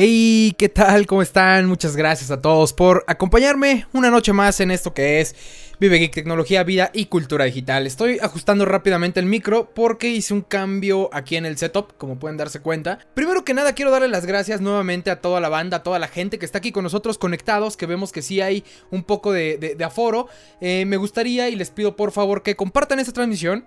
[0.00, 1.08] Hey, ¿qué tal?
[1.08, 1.66] ¿Cómo están?
[1.66, 5.34] Muchas gracias a todos por acompañarme una noche más en esto que es
[5.80, 7.84] Vive Geek Tecnología, Vida y Cultura Digital.
[7.84, 12.36] Estoy ajustando rápidamente el micro porque hice un cambio aquí en el setup, como pueden
[12.36, 13.00] darse cuenta.
[13.14, 16.06] Primero que nada, quiero darle las gracias nuevamente a toda la banda, a toda la
[16.06, 18.62] gente que está aquí con nosotros conectados, que vemos que sí hay
[18.92, 20.28] un poco de, aforo.
[20.60, 23.66] Eh, me gustaría y les pido por favor que compartan esta transmisión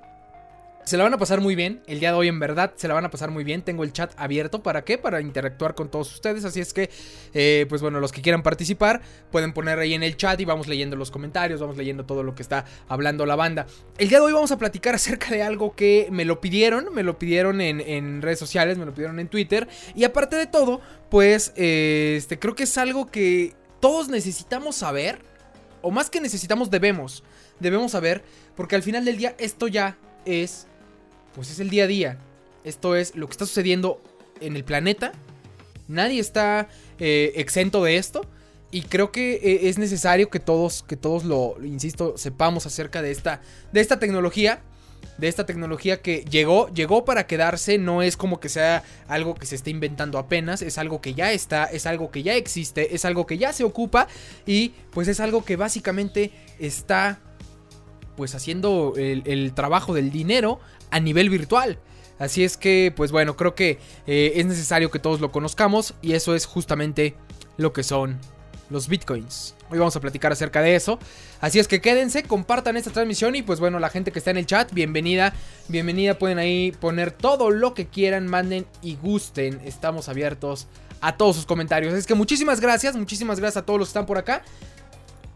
[0.86, 1.82] se la van a pasar muy bien.
[1.88, 3.62] El día de hoy, en verdad, se la van a pasar muy bien.
[3.62, 4.64] Tengo el chat abierto.
[4.64, 4.98] ¿Para qué?
[4.98, 6.46] Para interactuar con todos ustedes.
[6.46, 6.90] Así es que,
[7.34, 10.68] eh, pues bueno, los que quieran participar pueden poner ahí en el chat y vamos
[10.68, 13.68] leyendo los comentarios, vamos leyendo todo lo que está hablando la banda.
[13.98, 16.94] El día de hoy vamos a platicar acerca de algo que me lo pidieron.
[16.94, 19.68] Me lo pidieron en, redes sociales, me lo pidieron en Twitter.
[19.96, 25.20] Y aparte de todo, pues, eh, este, creo que es algo que todos necesitamos saber.
[25.82, 27.24] O más que necesitamos, debemos.
[27.60, 28.24] Debemos saber.
[28.56, 30.68] Porque al final del día, esto ya es
[31.34, 32.18] pues es el día a día.
[32.64, 34.02] Esto es lo que está sucediendo
[34.40, 35.12] en el planeta.
[35.88, 38.22] Nadie está eh, exento de esto.
[38.72, 43.12] Y creo que eh, es necesario que todos, que todos lo, insisto, sepamos acerca de
[43.12, 44.62] esta, de esta tecnología.
[45.18, 47.78] De esta tecnología que llegó, llegó para quedarse.
[47.78, 50.62] No es como que sea algo que se esté inventando apenas.
[50.62, 53.64] Es algo que ya está, es algo que ya existe, es algo que ya se
[53.64, 54.08] ocupa.
[54.46, 57.20] Y pues es algo que básicamente está
[58.16, 60.60] pues haciendo el, trabajo del dinero
[60.90, 61.80] a nivel virtual.
[62.20, 66.14] Así es que, pues bueno, creo que eh, es necesario que todos lo conozcamos y
[66.14, 67.16] eso es justamente
[67.58, 68.20] lo que son
[68.70, 69.56] los bitcoins.
[69.70, 71.00] Hoy vamos a platicar acerca de eso.
[71.40, 74.38] Así es que quédense, compartan esta transmisión y pues bueno, la gente que está en
[74.38, 75.34] el chat, bienvenida,
[75.68, 79.62] bienvenida, pueden ahí poner todo lo que quieran, manden y gusten.
[79.64, 80.68] Estamos abiertos
[81.02, 81.94] a todos sus comentarios.
[81.94, 84.44] Es que muchísimas gracias, muchísimas gracias a todos los que están por acá.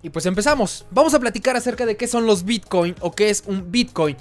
[0.01, 0.85] Y pues empezamos.
[0.91, 4.15] Vamos a platicar acerca de qué son los Bitcoin o qué es un Bitcoin.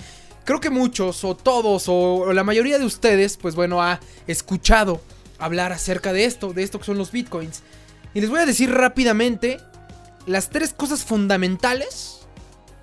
[0.44, 5.00] Creo que muchos o todos o la mayoría de ustedes, pues bueno, ha escuchado
[5.38, 7.62] hablar acerca de esto, de esto que son los Bitcoins.
[8.15, 9.59] Y les voy a decir rápidamente
[10.26, 12.21] las tres cosas fundamentales,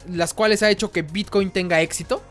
[0.09, 2.21] las cuales ha hecho que Bitcoin tenga éxito.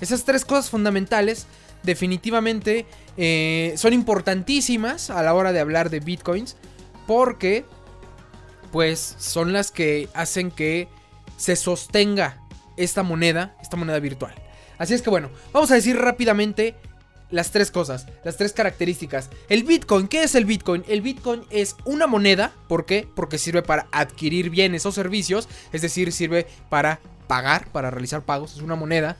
[0.00, 1.46] Esas tres cosas fundamentales
[1.82, 6.56] definitivamente eh, son importantísimas a la hora de hablar de Bitcoins
[7.06, 7.64] porque
[8.72, 10.88] pues son las que hacen que
[11.36, 12.38] se sostenga
[12.76, 14.34] esta moneda, esta moneda virtual.
[14.78, 16.74] Así es que bueno, vamos a decir rápidamente
[17.30, 19.30] las tres cosas, las tres características.
[19.48, 20.84] El Bitcoin, ¿qué es el Bitcoin?
[20.88, 23.08] El Bitcoin es una moneda, ¿por qué?
[23.14, 28.54] Porque sirve para adquirir bienes o servicios, es decir, sirve para pagar, para realizar pagos,
[28.54, 29.16] es una moneda.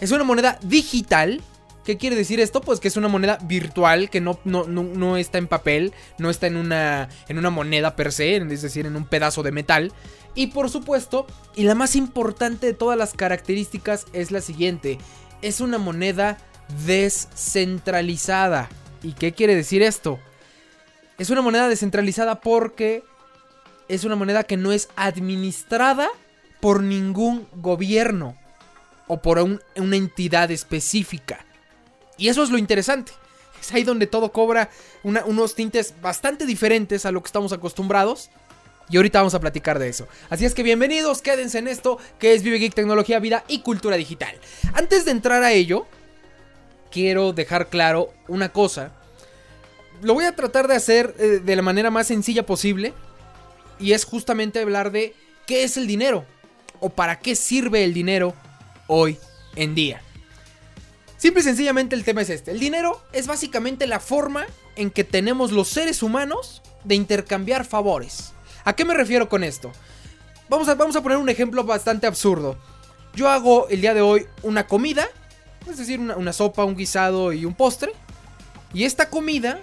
[0.00, 1.40] Es una moneda digital,
[1.84, 2.60] ¿Qué quiere decir esto?
[2.60, 6.56] Pues que es una moneda virtual que no, no, está en papel, no está en
[6.56, 9.92] una, en una moneda per se, es decir, en un pedazo de metal.
[10.34, 11.26] Y por supuesto,
[11.56, 14.98] y la más importante de todas las características es la siguiente,
[15.42, 16.38] es una moneda
[16.86, 18.68] descentralizada.
[19.02, 20.20] ¿Y qué quiere decir esto?
[21.18, 23.02] Es una moneda descentralizada porque
[23.88, 26.08] es una moneda que no es administrada
[26.60, 28.36] por ningún gobierno
[29.08, 31.44] o por una entidad específica.
[32.16, 33.12] Y eso es lo interesante.
[33.60, 34.70] Es ahí donde todo cobra
[35.04, 38.30] unos tintes bastante diferentes a lo que estamos acostumbrados.
[38.90, 40.08] Y ahorita vamos a platicar de eso.
[40.28, 43.96] Así es que bienvenidos, quédense en esto que es Vive Geek Tecnología, Vida y Cultura
[43.96, 44.36] Digital.
[44.74, 45.86] Antes de entrar a ello,
[46.90, 48.92] quiero dejar claro una cosa.
[50.02, 52.92] Lo voy a tratar de hacer eh, de la manera más sencilla posible.
[53.78, 55.14] Y es justamente hablar de
[55.46, 56.26] qué es el dinero.
[56.80, 58.34] O para qué sirve el dinero
[58.88, 59.18] hoy
[59.54, 60.02] en día.
[61.22, 62.50] Simple y sencillamente el tema es este.
[62.50, 64.44] El dinero es básicamente la forma
[64.74, 68.32] en que tenemos los seres humanos de intercambiar favores.
[68.64, 69.70] ¿A qué me refiero con esto?
[70.48, 72.56] Vamos a, vamos a poner un ejemplo bastante absurdo.
[73.14, 75.06] Yo hago el día de hoy una comida,
[75.70, 77.92] es decir, una, sopa, un guisado y un postre.
[78.74, 79.60] Y esta comida,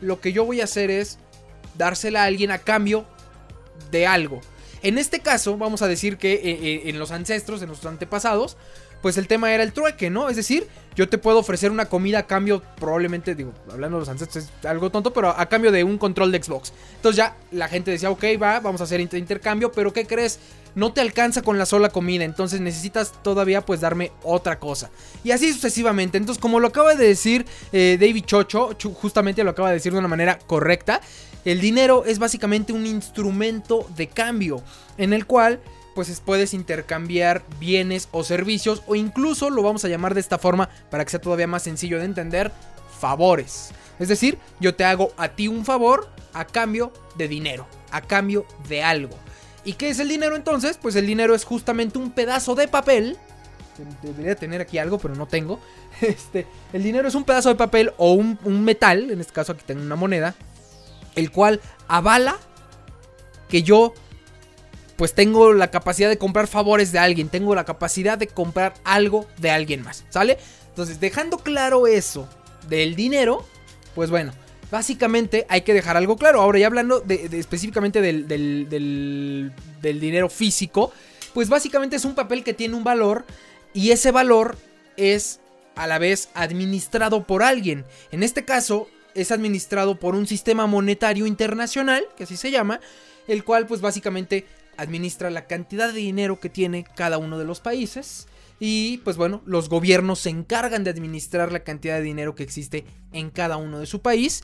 [0.00, 1.20] lo que yo voy a hacer es
[1.76, 3.06] dársela a alguien a cambio
[3.92, 4.40] de algo.
[4.82, 8.56] En este caso, vamos a decir que eh, eh, en los ancestros, en nuestros antepasados,
[9.06, 10.28] pues el tema era el trueque, ¿no?
[10.28, 10.66] Es decir,
[10.96, 14.66] yo te puedo ofrecer una comida a cambio, probablemente, digo, hablando de los ancestros es
[14.66, 16.72] algo tonto, pero a cambio de un control de Xbox.
[16.96, 20.40] Entonces ya la gente decía, ok, va, vamos a hacer intercambio, pero ¿qué crees?
[20.74, 24.90] No te alcanza con la sola comida, entonces necesitas todavía pues darme otra cosa.
[25.22, 26.18] Y así sucesivamente.
[26.18, 30.00] Entonces, como lo acaba de decir eh, David Chocho, justamente lo acaba de decir de
[30.00, 31.00] una manera correcta,
[31.44, 34.64] el dinero es básicamente un instrumento de cambio
[34.98, 35.60] en el cual
[35.96, 40.68] pues puedes intercambiar bienes o servicios o incluso lo vamos a llamar de esta forma
[40.90, 42.52] para que sea todavía más sencillo de entender,
[43.00, 43.70] favores.
[43.98, 48.44] Es decir, yo te hago a ti un favor a cambio de dinero, a cambio
[48.68, 49.16] de algo.
[49.64, 50.78] ¿Y qué es el dinero entonces?
[50.80, 53.16] Pues el dinero es justamente un pedazo de papel.
[54.02, 55.58] Debería tener aquí algo, pero no tengo.
[56.02, 59.52] Este, el dinero es un pedazo de papel o un, un metal, en este caso
[59.52, 60.34] aquí tengo una moneda,
[61.14, 62.36] el cual avala
[63.48, 63.94] que yo
[64.96, 69.26] pues tengo la capacidad de comprar favores de alguien, tengo la capacidad de comprar algo
[69.38, 70.38] de alguien más, ¿sale?
[70.68, 72.28] Entonces, dejando claro eso
[72.68, 73.46] del dinero,
[73.94, 74.32] pues bueno,
[74.70, 76.40] básicamente hay que dejar algo claro.
[76.40, 80.92] Ahora ya hablando de, específicamente del, del, del dinero físico,
[81.34, 83.24] pues básicamente es un papel que tiene un valor
[83.74, 84.56] y ese valor
[84.96, 85.40] es
[85.74, 87.84] a la vez administrado por alguien.
[88.10, 92.80] En este caso es administrado por un sistema monetario internacional, que así se llama,
[93.28, 94.46] el cual pues básicamente
[94.76, 98.28] administra la cantidad de dinero que tiene cada uno de los países.
[98.58, 102.84] Y pues bueno, los gobiernos se encargan de administrar la cantidad de dinero que existe
[103.12, 104.42] en cada uno de su país.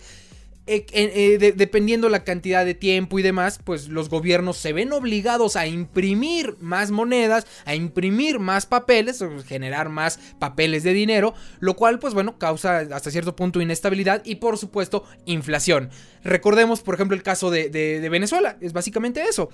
[0.69, 5.57] Eh, eh, dependiendo la cantidad de tiempo y demás, pues los gobiernos se ven obligados
[5.57, 11.99] a imprimir más monedas, a imprimir más papeles, generar más papeles de dinero, lo cual
[11.99, 15.91] pues bueno causa hasta cierto punto inestabilidad y por supuesto inflación.
[16.23, 19.51] Recordemos por ejemplo el caso de Venezuela, es básicamente eso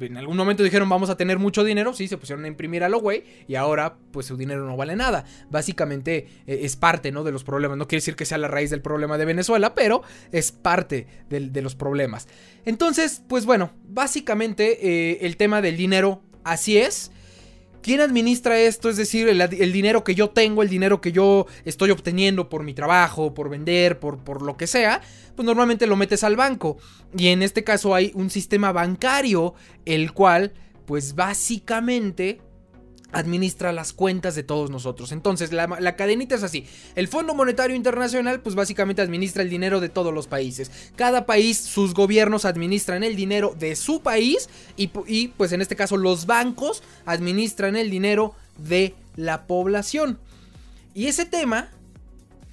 [0.00, 2.88] en algún momento dijeron vamos a tener mucho dinero, sí, se pusieron a imprimir a
[2.88, 5.24] lo güey y ahora pues su dinero no vale nada.
[5.50, 7.24] Básicamente eh, es parte, ¿no?
[7.24, 7.78] De los problemas.
[7.78, 10.02] No quiere decir que sea la raíz del problema de Venezuela, pero
[10.32, 12.28] es parte de, los problemas.
[12.64, 17.10] Entonces, pues bueno, básicamente eh, el tema del dinero así es.
[17.84, 18.88] ¿Quién administra esto?
[18.88, 22.72] Es decir, el, dinero que yo tengo, el dinero que yo estoy obteniendo por mi
[22.72, 25.02] trabajo, por vender, por, por lo que sea,
[25.36, 26.78] pues normalmente lo metes al banco.
[27.14, 29.52] Y en este caso hay un sistema bancario,
[29.84, 30.54] el cual,
[30.86, 32.40] pues básicamente
[33.14, 35.12] administra las cuentas de todos nosotros.
[35.12, 36.66] Entonces, la, cadenita es así.
[36.94, 40.70] El Fondo Monetario Internacional, pues básicamente administra el dinero de todos los países.
[40.96, 45.76] Cada país, sus gobiernos administran el dinero de su país y, y pues en este
[45.76, 50.18] caso los bancos administran el dinero de la población.
[50.94, 51.70] Y ese tema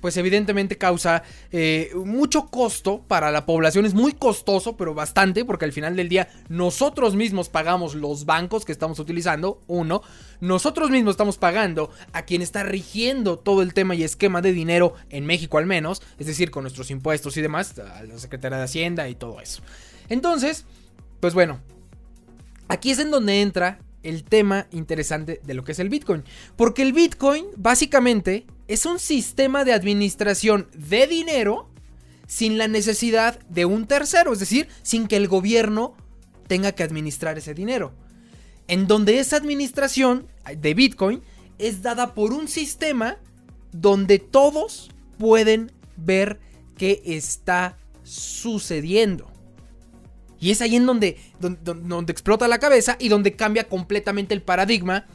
[0.01, 3.85] pues evidentemente causa eh, mucho costo para la población.
[3.85, 8.65] Es muy costoso, pero bastante, porque al final del día nosotros mismos pagamos los bancos
[8.65, 10.01] que estamos utilizando, uno.
[10.41, 14.95] Nosotros mismos estamos pagando a quien está rigiendo todo el tema y esquema de dinero
[15.09, 18.63] en México al menos, es decir, con nuestros impuestos y demás, a la Secretaría de
[18.63, 19.61] Hacienda y todo eso.
[20.09, 20.65] Entonces,
[21.19, 21.59] pues bueno,
[22.67, 26.23] aquí es en donde entra el tema interesante de lo que es el Bitcoin.
[26.55, 31.67] Porque el Bitcoin básicamente es un sistema de administración de dinero
[32.25, 35.93] sin la necesidad de un tercero, es decir, sin que el gobierno
[36.47, 37.91] tenga que administrar ese dinero.
[38.69, 40.25] En donde esa administración
[40.57, 41.21] de Bitcoin
[41.57, 43.17] es dada por un sistema
[43.73, 46.39] donde todos pueden ver
[46.77, 49.29] qué está sucediendo.
[50.39, 55.07] Y es ahí en donde, donde, explota la cabeza y donde cambia completamente el paradigma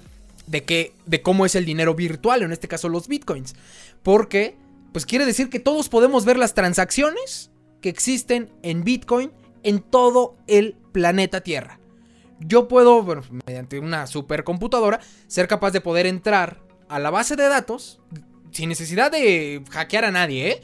[0.46, 3.54] de, que, de cómo es el dinero virtual, en este caso los bitcoins.
[4.02, 4.56] Porque,
[4.92, 7.50] pues quiere decir que todos podemos ver las transacciones
[7.80, 9.30] que existen en bitcoin
[9.62, 11.80] en todo el planeta Tierra.
[12.40, 17.48] Yo puedo, bueno, mediante una supercomputadora, ser capaz de poder entrar a la base de
[17.48, 18.00] datos
[18.52, 20.62] sin necesidad de hackear a nadie, ¿eh?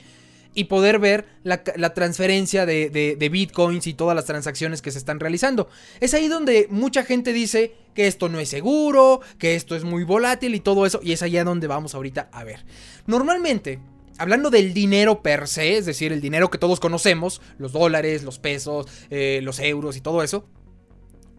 [0.55, 1.63] Y poder ver la,
[1.95, 5.69] transferencia de, bitcoins y todas las transacciones que se están realizando.
[6.01, 10.05] Es ahí donde mucha gente dice que esto no es seguro, que esto es muy
[10.05, 12.65] volátil y todo eso, y es allá donde vamos ahorita a ver.
[13.06, 13.81] Normalmente,
[14.19, 18.39] hablando del dinero per se, es decir, el dinero que todos conocemos, los dólares, los
[18.39, 20.47] pesos, eh, los euros y todo eso,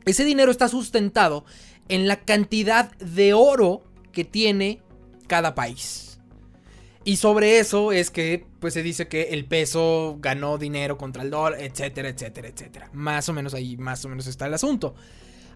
[0.06, 1.46] ese dinero está sustentado
[1.88, 4.82] en la cantidad de oro que tiene
[5.28, 6.13] cada país.
[7.06, 11.30] Y sobre eso es que pues se dice que el peso ganó dinero contra el
[11.30, 12.90] dólar, etcétera, etcétera, etcétera.
[12.94, 14.96] Más o menos ahí, más o menos está el asunto.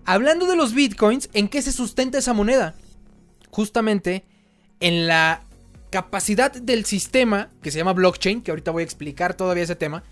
[0.03, 2.75] Hablando de los bitcoins, ¿en qué se sustenta esa moneda?
[3.49, 4.25] Justamente
[4.79, 5.43] en la
[5.89, 10.03] capacidad del sistema que se llama blockchain, que ahorita voy a explicar todavía ese tema.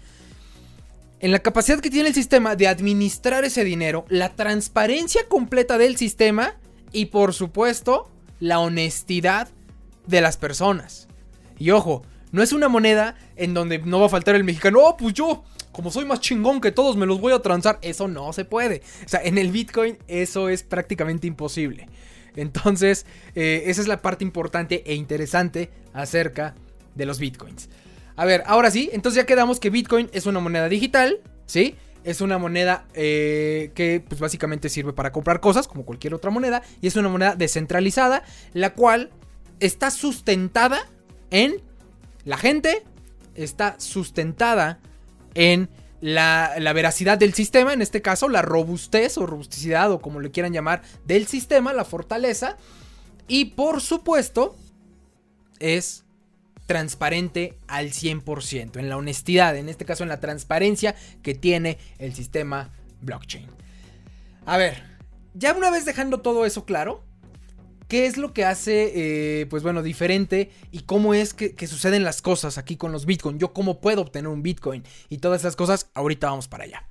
[1.20, 5.98] En la capacidad que tiene el sistema de administrar ese dinero, la transparencia completa del
[5.98, 6.56] sistema
[6.92, 9.50] y por supuesto la honestidad
[10.08, 11.08] de las personas.
[11.58, 14.98] Y ojo, no es una moneda en donde no va a faltar el mexicano, oh,
[14.98, 17.80] pues yo, como soy más chingón que todos, me los voy a transar.
[17.82, 18.82] Eso no se puede.
[19.06, 21.88] O sea, en el Bitcoin eso es prácticamente imposible.
[22.36, 26.56] Entonces, eh, esa es la parte importante e interesante acerca
[26.96, 27.70] de los Bitcoins.
[28.16, 31.76] A ver, ahora sí, entonces ya quedamos que Bitcoin es una moneda digital, ¿sí?
[32.04, 36.62] Es una moneda eh, que pues básicamente sirve para comprar cosas como cualquier otra moneda
[36.82, 39.12] y es una moneda descentralizada, la cual
[39.60, 40.88] está sustentada
[41.36, 41.62] en
[42.24, 42.84] la gente,
[43.36, 44.80] está sustentada
[45.34, 50.32] en la, veracidad del sistema, en este caso la robustez o robusticidad o como le
[50.32, 52.56] quieran llamar del sistema, la fortaleza.
[53.28, 54.56] Y por supuesto
[55.60, 56.06] es
[56.68, 62.16] transparente al 100%, en la honestidad, en este caso en la transparencia que tiene el
[62.16, 63.48] sistema blockchain.
[64.46, 64.84] A ver,
[65.34, 67.04] ya una vez dejando todo eso claro,
[67.88, 68.92] ¿qué es lo que hace,
[69.42, 73.06] eh, pues bueno, diferente y cómo es que, que, suceden las cosas aquí con los
[73.06, 73.40] Bitcoin?
[73.40, 76.88] Yo cómo puedo obtener un Bitcoin y todas esas cosas, ahorita vamos para allá.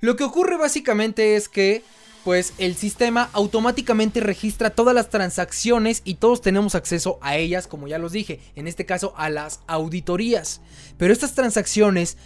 [0.00, 1.82] Lo que ocurre básicamente es que
[2.24, 7.88] pues el sistema automáticamente registra todas las transacciones y todos tenemos acceso a ellas, como
[7.88, 10.60] ya los dije, en este caso a las auditorías.
[10.98, 12.18] Pero estas transacciones,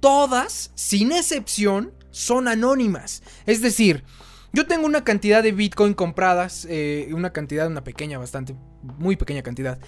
[0.00, 3.22] todas, sin excepción, son anónimas.
[3.46, 4.02] Es decir,
[4.52, 9.42] yo tengo una cantidad de Bitcoin compradas, eh, una cantidad, una pequeña, bastante, muy pequeña
[9.42, 9.78] cantidad,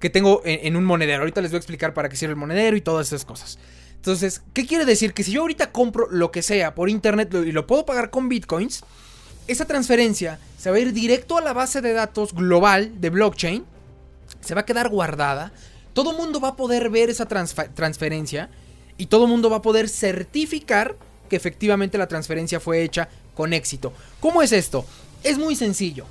[0.00, 1.20] que tengo en, en un monedero.
[1.20, 3.58] Ahorita les voy a explicar para qué sirve el monedero y todas esas cosas.
[3.94, 5.12] Entonces, ¿qué quiere decir?
[5.12, 8.28] Que si yo ahorita compro lo que sea por internet y lo puedo pagar con
[8.28, 8.84] bitcoins,
[9.48, 13.64] esa transferencia se va a ir directo a la base de datos global de blockchain,
[14.40, 15.52] se va a quedar guardada,
[15.94, 18.50] todo el mundo va a poder ver esa transferencia
[18.98, 20.96] y todo el mundo va a poder certificar
[21.28, 23.92] que efectivamente la transferencia fue hecha con éxito.
[24.18, 24.84] ¿Cómo es esto?
[25.22, 26.06] Es muy sencillo.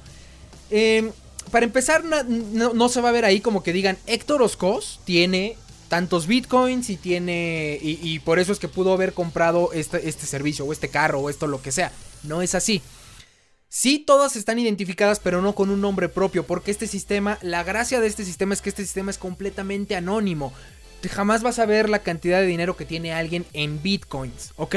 [0.71, 1.11] Eh,
[1.51, 5.57] para empezar, no, se va a ver ahí como que digan Héctor Oscos tiene
[5.89, 7.79] tantos bitcoins y tiene.
[7.81, 11.29] Y, por eso es que pudo haber comprado este, este servicio o este carro o
[11.29, 11.91] esto lo que sea.
[12.23, 12.81] No es así.
[13.67, 17.99] Sí, todas están identificadas, pero no con un nombre propio, porque este sistema, la gracia
[17.99, 20.53] de este sistema es que este sistema es completamente anónimo.
[21.11, 24.75] Jamás vas a ver la cantidad de dinero que tiene alguien en bitcoins, ¿ok?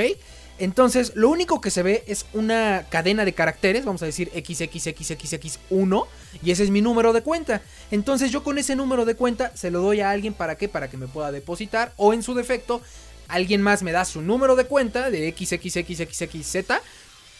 [0.60, 6.06] Entonces, lo único que se ve es una cadena de caracteres, vamos a decir XXXXX1,
[6.42, 7.62] y ese es mi número de cuenta.
[7.90, 10.68] Entonces, yo con ese número de cuenta se lo doy a alguien para qué?
[10.68, 12.82] Para que me pueda depositar, o en su defecto,
[13.26, 16.56] alguien más me da su número de cuenta de XXXXXZ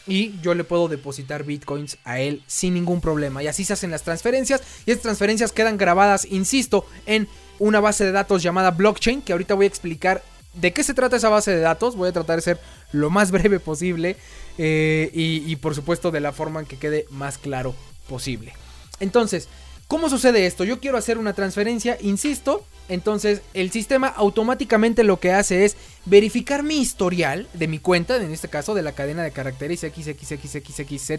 [0.07, 3.43] y yo le puedo depositar bitcoins a él sin ningún problema.
[3.43, 7.27] Y así se hacen las transferencias, y estas transferencias quedan grabadas, insisto, en
[7.59, 10.23] una base de datos llamada blockchain, que ahorita voy a explicar
[10.53, 11.95] de qué se trata esa base de datos.
[11.95, 12.59] Voy a tratar de ser
[12.91, 14.17] lo más breve posible
[14.57, 17.75] eh, y, por supuesto de la forma en que quede más claro
[18.07, 18.53] posible.
[18.99, 19.47] Entonces,
[19.87, 20.63] ¿cómo sucede esto?
[20.63, 22.65] Yo quiero hacer una transferencia, insisto.
[22.89, 28.31] Entonces, el sistema automáticamente lo que hace es verificar mi historial de mi cuenta, en
[28.31, 31.11] este caso de la cadena de caracteres XXXXXZ.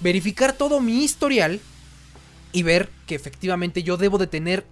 [0.00, 1.60] Verificar todo mi historial
[2.52, 4.64] y ver que efectivamente yo debo de tener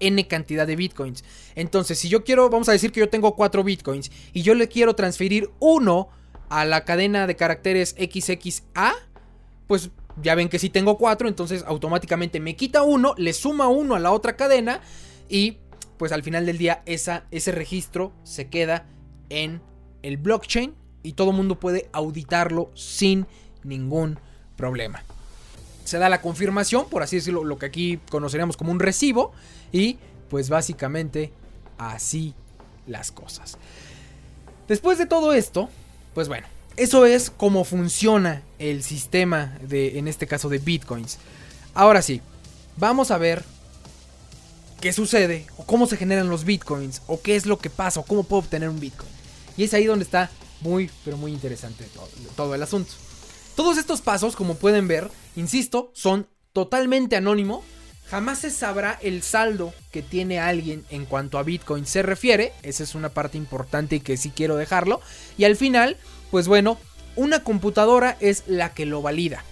[0.00, 1.24] N cantidad de bitcoins.
[1.54, 4.68] Entonces, si yo quiero, vamos a decir que yo tengo 4 bitcoins y yo le
[4.68, 6.08] quiero transferir uno
[6.48, 8.94] a la cadena de caracteres XXA,
[9.66, 9.90] pues
[10.22, 13.98] ya ven que si tengo 4, entonces automáticamente me quita uno, le suma uno a
[13.98, 14.80] la otra cadena
[15.28, 15.58] y
[15.98, 18.86] pues al final del día ese registro se queda
[19.28, 19.60] en
[20.02, 23.26] el blockchain y todo el mundo puede auditarlo sin
[23.62, 24.18] ningún
[24.56, 25.04] problema
[25.88, 29.32] se da la confirmación, por así decirlo, lo que aquí conoceríamos como un recibo.
[29.72, 31.32] Y pues básicamente
[31.78, 32.34] así
[32.86, 33.56] las cosas.
[34.68, 35.70] Después de todo esto,
[36.12, 41.18] pues bueno, eso es cómo funciona el sistema de, en este caso, de bitcoins.
[41.72, 42.20] Ahora sí,
[42.76, 43.42] vamos a ver
[44.82, 48.04] qué sucede, o cómo se generan los bitcoins, o qué es lo que pasa, o
[48.04, 49.10] cómo puedo obtener un bitcoin.
[49.56, 50.30] Y es ahí donde está
[50.60, 52.92] muy, pero muy interesante todo, todo el asunto.
[53.58, 57.64] Todos estos pasos, como pueden ver, insisto, son totalmente anónimo.
[58.08, 62.52] Jamás se sabrá el saldo que tiene alguien en cuanto a Bitcoin se refiere.
[62.62, 65.00] Esa es una parte importante y que sí quiero dejarlo.
[65.36, 65.96] Y al final,
[66.30, 66.78] pues bueno,
[67.16, 69.42] una computadora es la que lo valida.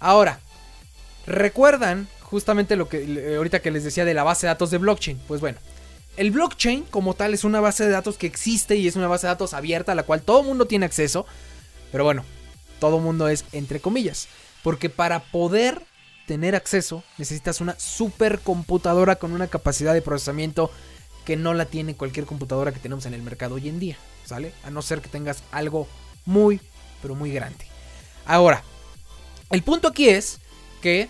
[0.00, 0.40] Ahora,
[1.26, 5.20] ¿recuerdan justamente lo que ahorita que les decía de la base de datos de blockchain?
[5.28, 5.58] Pues bueno,
[6.16, 9.26] el blockchain como tal es una base de datos que existe y es una base
[9.26, 11.26] de datos abierta a la cual todo el mundo tiene acceso.
[11.92, 12.24] Pero bueno,
[12.78, 14.28] todo mundo es entre comillas.
[14.62, 15.82] Porque para poder
[16.26, 20.70] tener acceso necesitas una supercomputadora con una capacidad de procesamiento
[21.24, 23.96] que no la tiene cualquier computadora que tenemos en el mercado hoy en día.
[24.24, 24.52] ¿Sale?
[24.64, 25.86] A no ser que tengas algo
[26.24, 26.60] muy,
[27.00, 27.66] pero muy grande.
[28.24, 28.62] Ahora,
[29.50, 30.38] el punto aquí es
[30.82, 31.08] que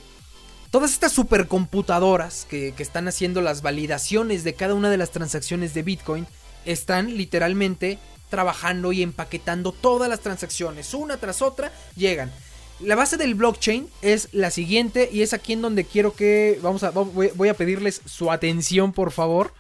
[0.71, 5.73] todas estas supercomputadoras que, que están haciendo las validaciones de cada una de las transacciones
[5.73, 6.27] de Bitcoin
[6.67, 12.33] están literalmente trabajando y empaquetando todas las transacciones, una tras otra, llegan.
[12.81, 16.83] La base del blockchain es la siguiente y es aquí en donde quiero que vamos
[16.83, 19.55] a voy, a pedirles su atención, por favor,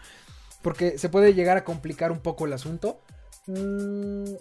[0.60, 3.00] porque se puede llegar a complicar un poco el asunto.
[3.46, 4.34] Mm.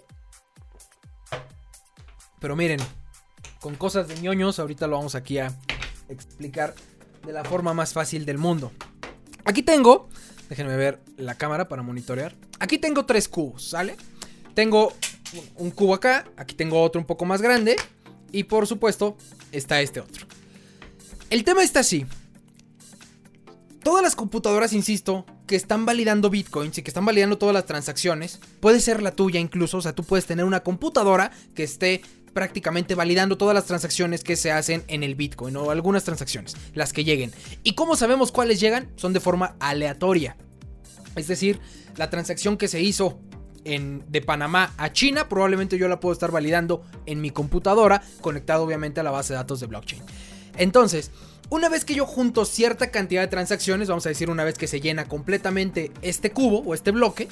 [2.38, 2.80] Pero miren,
[3.60, 5.56] con cosas de ñoños, ahorita lo vamos aquí a
[6.10, 6.74] explicar
[7.24, 8.72] de la forma más fácil del mundo.
[9.46, 10.10] Aquí tengo,
[10.50, 12.34] déjenme ver la cámara para monitorear.
[12.60, 13.96] Aquí tengo tres cubos, ¿sale?
[14.56, 14.94] Tengo
[15.56, 17.76] un cubo acá, aquí tengo otro un poco más grande
[18.32, 19.14] y por supuesto
[19.52, 20.26] está este otro.
[21.28, 22.06] El tema está así.
[23.84, 28.40] todas las computadoras, insisto, que están validando bitcoins y que están validando todas las transacciones,
[28.60, 32.00] puede ser la tuya incluso, o sea, tú puedes tener una computadora que esté
[32.32, 36.94] prácticamente validando todas las transacciones que se hacen en el Bitcoin o algunas transacciones, las
[36.94, 37.30] que lleguen.
[37.62, 38.90] ¿Y cómo sabemos cuáles llegan?
[38.96, 40.38] Son de forma aleatoria.
[41.14, 41.60] Es decir,
[41.96, 43.20] la transacción que se hizo
[43.74, 48.64] en, de Panamá a China, probablemente yo la puedo estar validando en mi computadora, conectado
[48.64, 50.02] obviamente a la base de datos de blockchain.
[50.56, 51.10] Entonces,
[51.48, 54.66] una vez que yo junto cierta cantidad de transacciones, vamos a decir una vez que
[54.66, 57.28] se llena completamente este cubo o este bloque,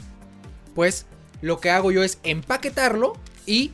[0.75, 1.07] pues
[1.41, 3.15] lo que hago yo es empaquetarlo
[3.47, 3.73] y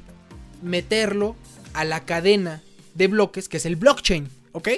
[0.63, 1.37] meterlo
[1.75, 2.63] a la cadena
[2.95, 4.69] de bloques que es el blockchain, ¿ok?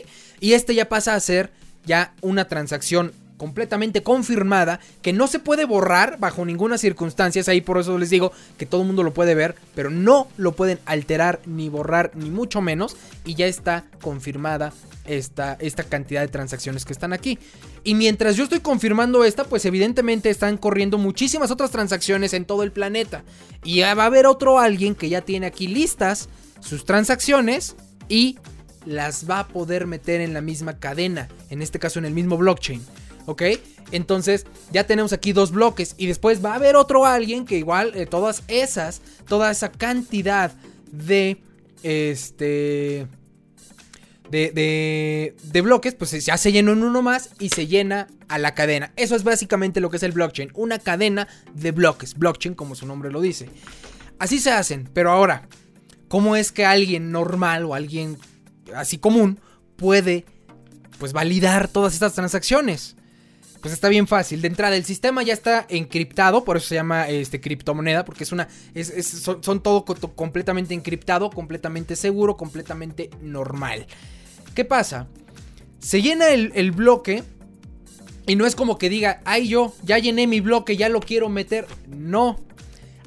[0.41, 1.53] Y este ya pasa a ser
[1.85, 3.12] ya una transacción
[3.43, 7.43] completamente confirmada que no se puede borrar bajo ninguna circunstancia.
[7.49, 10.53] ahí por eso les digo que todo el mundo lo puede ver, pero no lo
[10.53, 14.73] pueden alterar ni borrar ni mucho menos y ya está confirmada
[15.07, 17.37] esta, esta cantidad de transacciones que están aquí.
[17.83, 22.63] Y mientras yo estoy confirmando esta, pues evidentemente están corriendo muchísimas otras transacciones en todo
[22.63, 23.25] el planeta.
[23.65, 26.29] Y va a haber otro alguien que ya tiene aquí listas
[26.61, 27.75] sus transacciones
[28.09, 28.39] y
[28.87, 32.37] las va a poder meter en la misma cadena, en este caso en el mismo
[32.37, 32.81] blockchain.
[33.26, 33.43] ¿Ok?
[33.93, 37.93] Entonces ya tenemos aquí dos bloques y después va a haber otro alguien que igual
[37.95, 40.52] eh, todas esas, toda esa cantidad
[40.91, 41.38] de,
[41.83, 43.07] este,
[44.31, 48.55] de, de, bloques, pues ya se llenó en uno más y se llena a la
[48.55, 48.93] cadena.
[48.97, 52.87] Eso es básicamente lo que es el blockchain, una cadena de bloques, blockchain como su
[52.87, 53.49] nombre lo dice.
[54.19, 55.49] Así se hacen, pero ahora,
[56.09, 58.17] ¿cómo es que alguien normal o alguien
[58.75, 59.38] así común
[59.76, 60.25] puede
[60.99, 62.97] pues validar todas estas transacciones?
[63.62, 64.42] Pues está bien fácil.
[64.42, 68.33] De entrada, el sistema ya está encriptado, por eso se llama este, criptomoneda, porque es
[68.33, 68.49] una.
[69.40, 73.87] son, todo completamente encriptado, completamente seguro, completamente normal.
[74.57, 75.07] ¿Qué pasa?
[75.79, 77.22] Se llena el, el bloque.
[78.27, 81.29] Y no es como que diga, ay, yo ya llené mi bloque, ya lo quiero
[81.29, 81.66] meter.
[81.88, 82.38] No.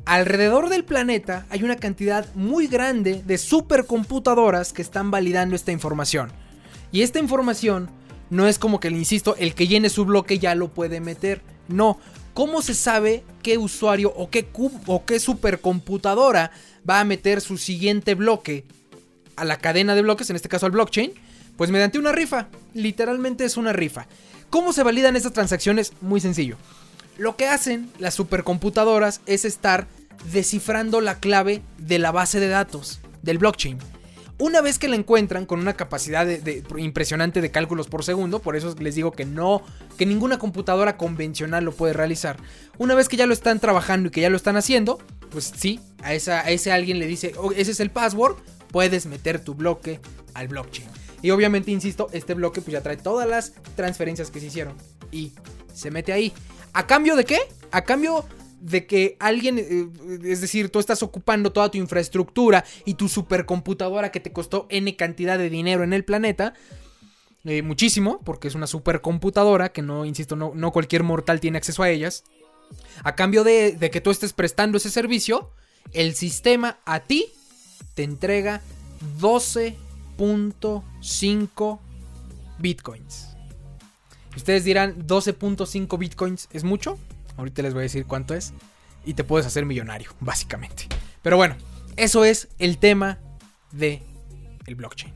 [0.06, 6.32] Alrededor del planeta hay una cantidad muy grande de supercomputadoras que están validando esta información.
[6.92, 7.90] Y esta información
[8.30, 11.42] no es como que, le insisto, el que llene su bloque ya lo puede meter.
[11.68, 12.00] No.
[12.34, 14.48] ¿Cómo se sabe qué usuario o qué,
[14.88, 16.52] o qué supercomputadora
[16.88, 18.66] va a meter su siguiente bloque
[19.36, 21.14] a la cadena de bloques, en este caso al blockchain?
[21.56, 22.48] Pues mediante una rifa.
[22.74, 24.08] Literalmente es una rifa.
[24.50, 25.94] ¿Cómo se validan estas transacciones?
[26.02, 26.58] Muy sencillo.
[27.18, 29.88] Lo que hacen las supercomputadoras es estar
[30.32, 33.78] descifrando la clave de la base de datos del blockchain.
[34.38, 38.58] Una vez que la encuentran con una capacidad de, impresionante de cálculos por segundo, por
[38.58, 39.62] eso les digo que no,
[39.98, 42.38] que ninguna computadora convencional lo puede realizar.
[42.78, 45.80] Una vez que ya lo están trabajando y que ya lo están haciendo, pues sí,
[46.04, 48.36] a, esa, a ese alguien le dice, oh, ese es el password,
[48.72, 50.02] puedes meter tu bloque
[50.34, 50.90] al blockchain.
[51.22, 54.76] Y obviamente, insisto, este bloque pues ya trae todas las transferencias que se hicieron
[55.12, 55.32] y
[55.74, 56.34] se mete ahí.
[56.74, 57.40] ¿A cambio de qué?
[57.72, 58.26] A cambio
[58.66, 59.88] de que alguien, eh,
[60.24, 64.96] es decir, tú estás ocupando toda tu infraestructura y tu supercomputadora que te costó N
[64.96, 66.56] cantidad de dinero en el planeta.
[67.44, 71.84] Eh, muchísimo, porque es una supercomputadora que no, insisto, no, no, cualquier mortal tiene acceso
[71.84, 72.24] a ellas.
[73.04, 75.52] A cambio de, de que tú estés prestando ese servicio,
[75.94, 77.28] el sistema a ti
[77.94, 78.64] te entrega
[79.22, 81.80] 12.5
[82.58, 83.28] bitcoins.
[84.36, 86.98] Ustedes dirán, 12.5 bitcoins es mucho.
[87.38, 88.54] Ahorita les voy a decir cuánto es.
[89.06, 90.88] Y te puedes hacer millonario, básicamente.
[91.22, 91.56] Pero bueno,
[91.96, 93.20] eso es el tema
[93.72, 94.02] de
[94.66, 95.14] el blockchain.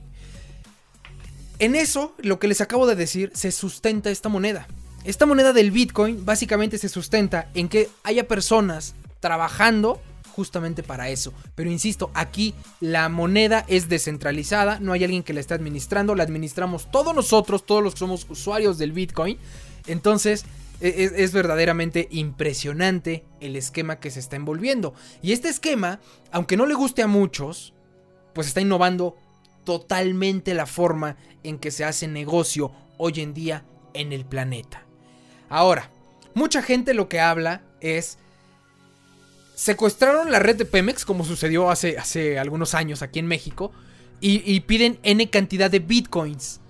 [1.59, 4.67] En eso, lo que les acabo de decir, se sustenta esta moneda.
[5.03, 11.33] Esta moneda del Bitcoin básicamente se sustenta en que haya personas trabajando justamente para eso.
[11.55, 16.23] Pero insisto, aquí la moneda es descentralizada, no hay alguien que la esté administrando, la
[16.23, 19.37] administramos todos nosotros, todos los que somos usuarios del Bitcoin.
[19.87, 20.45] Entonces,
[20.81, 24.93] e-, es, verdaderamente impresionante el esquema que se está envolviendo.
[25.21, 25.99] Y este esquema,
[26.31, 27.73] aunque no le guste a muchos,
[28.33, 29.17] pues está innovando
[29.63, 34.83] totalmente la forma en que se hace negocio hoy en día en el planeta.
[35.49, 35.89] Ahora,
[36.33, 38.17] mucha gente lo que habla es...
[39.55, 43.73] Secuestraron la red de Pemex, como sucedió hace, hace algunos años aquí en México,
[44.21, 46.61] y, piden N cantidad de bitcoins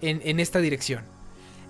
[0.00, 1.15] en, en esta dirección.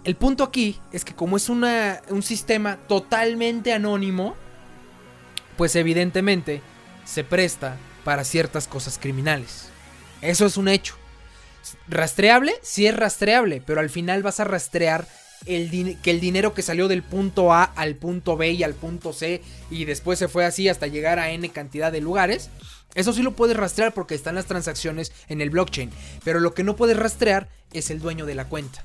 [0.07, 4.37] El punto aquí es que como es un sistema totalmente anónimo,
[5.57, 6.63] pues evidentemente
[7.05, 9.69] se presta para ciertas cosas criminales.
[10.23, 10.95] Eso es un hecho.
[11.89, 12.55] ¿Rastreable?
[12.63, 15.09] Sí es rastreable, pero al final vas a rastrear
[15.45, 19.13] el que el dinero que salió del punto A al punto B y al punto
[19.13, 19.43] C
[19.73, 22.49] y después se fue así hasta llegar a N cantidad de lugares.
[22.95, 25.91] Eso sí lo puedes rastrear porque están las transacciones en el blockchain,
[26.23, 28.85] pero lo que no puedes rastrear es el dueño de la cuenta.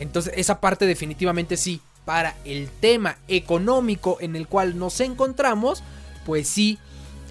[0.00, 5.82] Entonces esa parte definitivamente sí, para el tema económico en el cual nos encontramos,
[6.24, 6.78] pues sí,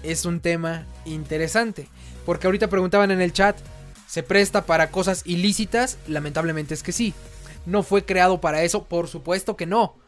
[0.02, 1.88] es un tema interesante.
[2.24, 3.58] Porque ahorita preguntaban en el chat,
[4.06, 5.98] ¿se presta para cosas ilícitas?
[6.06, 7.12] Lamentablemente es que sí.
[7.66, 8.84] ¿No fue creado para eso?
[8.84, 9.98] Por supuesto que no.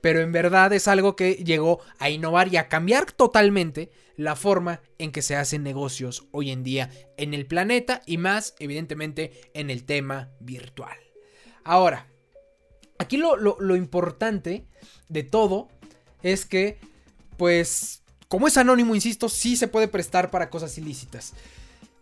[0.00, 4.80] Pero en verdad es algo que llegó a innovar y a cambiar totalmente la forma
[4.98, 9.70] en que se hacen negocios hoy en día en el planeta y más evidentemente en
[9.70, 10.96] el tema virtual.
[11.64, 12.06] Ahora,
[13.00, 14.66] aquí lo, importante
[15.08, 15.68] de todo
[16.22, 16.78] es que,
[17.38, 21.32] pues, como es anónimo, insisto, sí se puede prestar para cosas ilícitas.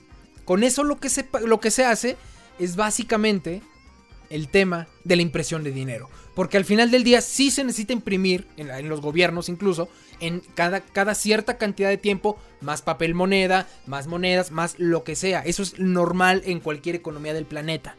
[0.46, 2.16] Con eso lo que, se, lo que se hace
[2.58, 3.62] es básicamente
[4.30, 6.10] el tema de la impresión de dinero.
[6.36, 10.82] Porque al final del día sí se necesita imprimir, en, los gobiernos incluso, en cada,
[10.82, 15.42] cada, cierta cantidad de tiempo, más papel moneda, más monedas, más lo que sea.
[15.42, 17.96] Eso es normal en cualquier economía del planeta.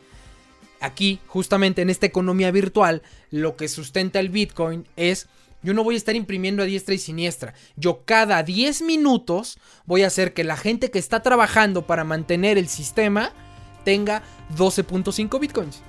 [0.81, 5.29] Aquí, justamente en esta economía virtual, lo que sustenta el Bitcoin es...
[5.63, 7.53] Yo no voy a estar imprimiendo a diestra y siniestra.
[7.77, 12.57] Yo cada 10 minutos voy a hacer que la gente que está trabajando para mantener
[12.57, 13.35] el sistema
[13.85, 14.23] tenga
[14.57, 15.83] 12.5 bitcoins.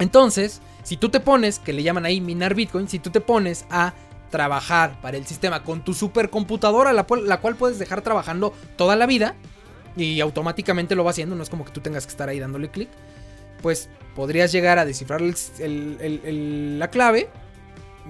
[0.00, 3.64] Entonces, si tú te pones, que le llaman ahí minar Bitcoin, si tú te pones
[3.70, 3.94] a
[4.34, 9.06] trabajar para el sistema con tu supercomputadora, la, la cual puedes dejar trabajando toda la
[9.06, 9.36] vida
[9.96, 12.68] y automáticamente lo va haciendo, no es como que tú tengas que estar ahí dándole
[12.68, 12.88] clic,
[13.62, 17.30] pues podrías llegar a descifrar la clave,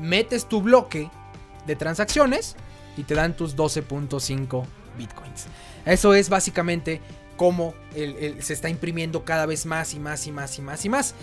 [0.01, 1.11] metes tu bloque
[1.67, 2.57] de transacciones
[2.97, 4.65] y te dan tus 12.5
[4.97, 5.45] bitcoins.
[5.85, 7.03] Eso es básicamente
[7.37, 11.15] cómo se está imprimiendo cada vez más y más y más y más y más.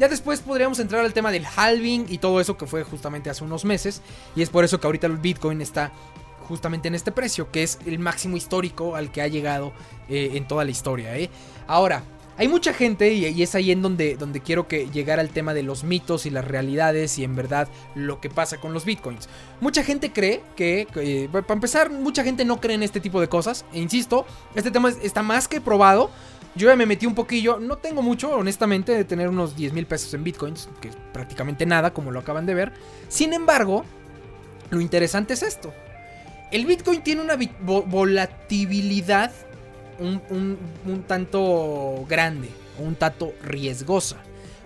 [0.00, 3.44] Ya después podríamos entrar al tema del halving y todo eso que fue justamente hace
[3.44, 4.00] unos meses.
[4.34, 5.92] Y es por eso que ahorita el Bitcoin está
[6.48, 9.74] justamente en este precio, que es el máximo histórico al que ha llegado
[10.08, 11.18] eh, en toda la historia.
[11.18, 11.28] ¿eh?
[11.66, 12.02] Ahora,
[12.38, 15.62] hay mucha gente, y, es ahí en donde, donde quiero que llegar al tema de
[15.62, 19.28] los mitos y las realidades y en verdad lo que pasa con los bitcoins.
[19.60, 23.28] Mucha gente cree que, eh, para empezar, mucha gente no cree en este tipo de
[23.28, 23.66] cosas.
[23.74, 26.08] E insisto, este tema está más que probado.
[26.56, 29.86] Yo ya me metí un poquillo, no tengo mucho, honestamente, de tener unos 10 mil
[29.86, 32.72] pesos en bitcoins, que es prácticamente nada, como lo acaban de ver.
[33.08, 33.84] Sin embargo,
[34.70, 35.72] lo interesante es esto.
[36.50, 39.30] El bitcoin tiene una volatilidad
[40.00, 44.16] un, tanto grande, un tanto riesgosa.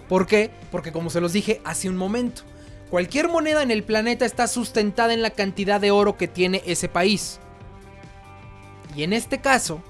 [0.08, 0.50] ¿Por qué?
[0.70, 2.42] Porque como se los dije hace un momento,
[2.90, 6.88] cualquier moneda en el planeta está sustentada en la cantidad de oro que tiene ese
[6.88, 7.40] país.
[8.96, 9.82] Y en este caso,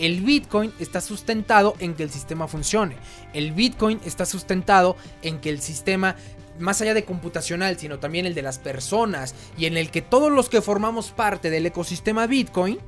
[0.00, 2.96] el Bitcoin está sustentado en que el sistema funcione.
[3.34, 6.16] El Bitcoin está sustentado en que el sistema,
[6.58, 10.32] más allá de computacional, sino también el de las personas y en el que todos
[10.32, 12.78] los que formamos parte del ecosistema Bitcoin,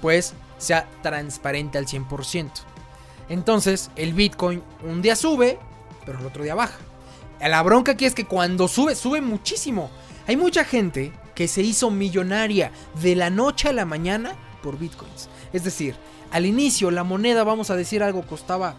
[0.00, 2.50] pues sea transparente al 100%.
[3.28, 5.58] Entonces, el Bitcoin un día sube,
[6.06, 6.78] pero el otro día baja.
[7.40, 9.90] La bronca aquí es que cuando sube, sube muchísimo.
[10.26, 15.28] Hay mucha gente que se hizo millonaria de la noche a la mañana por bitcoins.
[15.52, 15.94] Es decir,
[16.30, 18.74] al inicio la moneda, vamos a decir algo, costaba,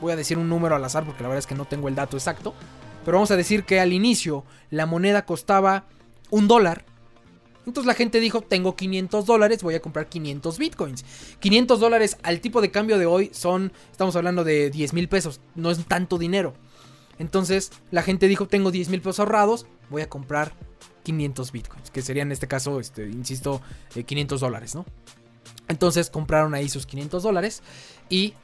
[0.00, 1.94] voy a decir un número al azar porque la verdad es que no tengo el
[1.94, 2.54] dato exacto,
[3.04, 5.84] pero vamos a decir que al inicio la moneda costaba
[6.30, 6.84] un dólar
[7.66, 11.04] Entonces la gente dijo, tengo 500 dólares, voy a comprar 500 bitcoins.
[11.40, 15.40] 500 dólares al tipo de cambio de hoy son, estamos hablando de 10 mil pesos,
[15.54, 16.54] no es tanto dinero.
[17.18, 20.52] Entonces la gente dijo, tengo 10 mil pesos ahorrados, voy a comprar
[21.04, 23.60] 500 bitcoins, que sería en este caso, este, insisto,
[23.94, 24.84] 500 eh, dólares, ¿no?
[25.68, 27.62] Entonces compraron ahí sus 500 dólares
[28.08, 28.34] y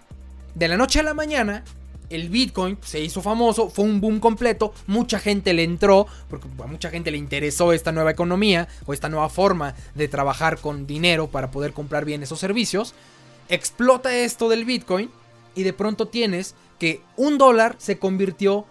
[0.54, 1.64] de la noche a la mañana
[2.10, 6.66] el Bitcoin se hizo famoso, fue un boom completo, mucha gente le entró, porque a
[6.66, 11.28] mucha gente le interesó esta nueva economía o esta nueva forma de trabajar con dinero
[11.28, 12.94] para poder comprar bienes o servicios.
[13.48, 15.08] Explota esto del Bitcoin
[15.54, 18.66] y de pronto tienes que un dólar se convirtió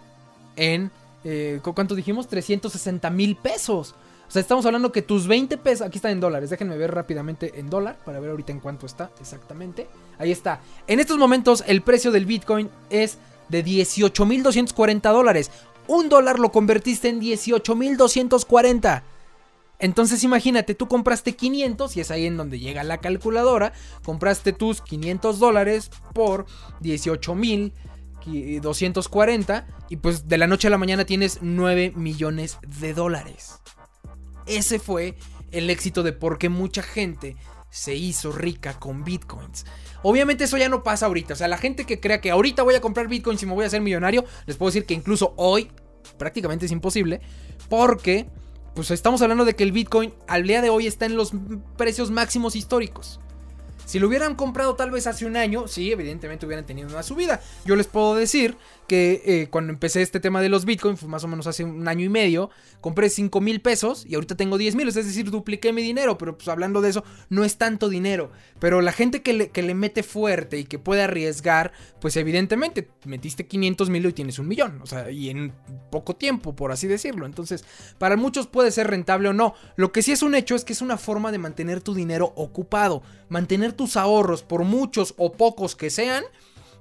[0.58, 0.92] en,
[1.24, 2.28] eh, ¿cuánto dijimos?
[2.28, 3.96] 360 mil pesos.
[4.30, 7.60] O sea, estamos hablando que tus 20 pesos, aquí están en dólares, déjenme ver rápidamente
[7.60, 9.88] en dólar para ver ahorita en cuánto está exactamente.
[10.20, 10.62] Ahí está.
[10.86, 13.18] En estos momentos el precio del Bitcoin es
[13.50, 15.50] de 18.240 dólares.
[15.88, 19.02] Un dólar lo convertiste en 18.240.
[19.80, 23.74] Entonces imagínate, tú compraste 500 y es ahí en donde llega la calculadora.
[24.04, 26.46] Compraste tus 500 dólares por
[26.84, 33.60] 18.240 y pues de la noche a la mañana tienes 9 millones de dólares.
[34.50, 35.16] Ese fue
[35.52, 37.36] el éxito de por qué mucha gente
[37.70, 39.66] se hizo rica con bitcoins.
[40.02, 41.34] Obviamente eso ya no pasa ahorita.
[41.34, 43.64] O sea, la gente que crea que ahorita voy a comprar bitcoins y me voy
[43.64, 45.72] a hacer millonario, les puedo decir que incluso hoy
[46.18, 47.22] prácticamente es imposible.
[47.70, 48.28] Porque,
[48.74, 51.32] pues estamos hablando de que el bitcoin al día de hoy está en los
[51.78, 53.20] precios máximos históricos.
[53.86, 57.42] Si lo hubieran comprado tal vez hace un año, sí, evidentemente hubieran tenido una subida.
[57.66, 58.56] Yo les puedo decir
[58.90, 62.04] que eh, cuando empecé este tema de los bitcoins, más o menos hace un año
[62.04, 62.50] y medio,
[62.82, 66.36] compré 5 mil pesos y ahorita tengo 10 mil, es decir, dupliqué mi dinero, pero
[66.36, 68.32] pues hablando de eso, no es tanto dinero.
[68.60, 71.72] Pero la gente que le, que le mete fuerte y que puede arriesgar,
[72.02, 75.54] pues evidentemente metiste 500 mil y tienes un millón, o sea, y en
[75.92, 77.28] poco tiempo, por así decirlo.
[77.28, 77.64] Entonces,
[78.00, 79.54] para muchos puede ser rentable o no.
[79.76, 82.34] Lo que sí es un hecho es que es una forma de mantener tu dinero
[82.36, 86.24] ocupado, mantener tus ahorros, por muchos o pocos que sean,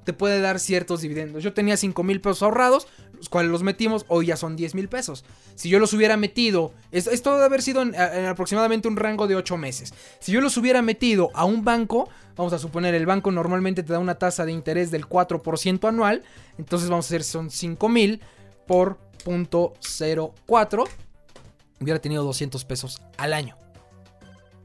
[0.08, 1.42] te puede dar ciertos dividendos.
[1.42, 4.88] Yo tenía 5 mil pesos ahorrados, los cuales los metimos, hoy ya son 10 mil
[4.88, 5.22] pesos.
[5.54, 9.58] Si yo los hubiera metido, esto debe haber sido en, aproximadamente un rango de 8
[9.58, 9.92] meses.
[10.18, 13.92] Si yo los hubiera metido a un banco, vamos a suponer el banco normalmente te
[13.92, 16.22] da una tasa de interés del 4% anual,
[16.56, 18.22] entonces vamos a hacer son 5 mil
[18.66, 20.88] por .04,
[21.80, 23.58] hubiera tenido 200 pesos al año.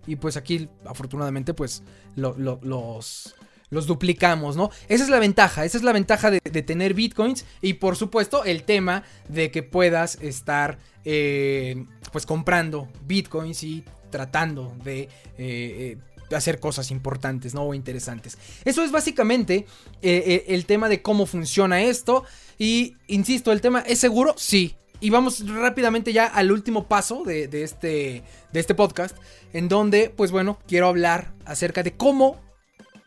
[0.08, 1.84] Y pues aquí, afortunadamente, pues
[2.16, 3.36] los
[3.74, 4.70] los duplicamos, ¿no?
[4.88, 8.64] Esa es la ventaja, esa es la ventaja de, tener bitcoins y por supuesto el
[8.64, 15.02] tema de que puedas estar eh, pues comprando bitcoins y tratando de...
[15.02, 15.98] Eh, eh,
[16.34, 17.62] hacer cosas importantes, ¿no?
[17.62, 18.40] O interesantes.
[18.66, 19.68] Eso es básicamente
[20.02, 22.24] el tema de cómo funciona esto.
[22.58, 24.76] Y, insisto, el tema es seguro, sí.
[25.00, 29.16] Y vamos rápidamente ya al último paso de, este, de este podcast,
[29.52, 32.40] en donde, pues bueno, quiero hablar acerca de cómo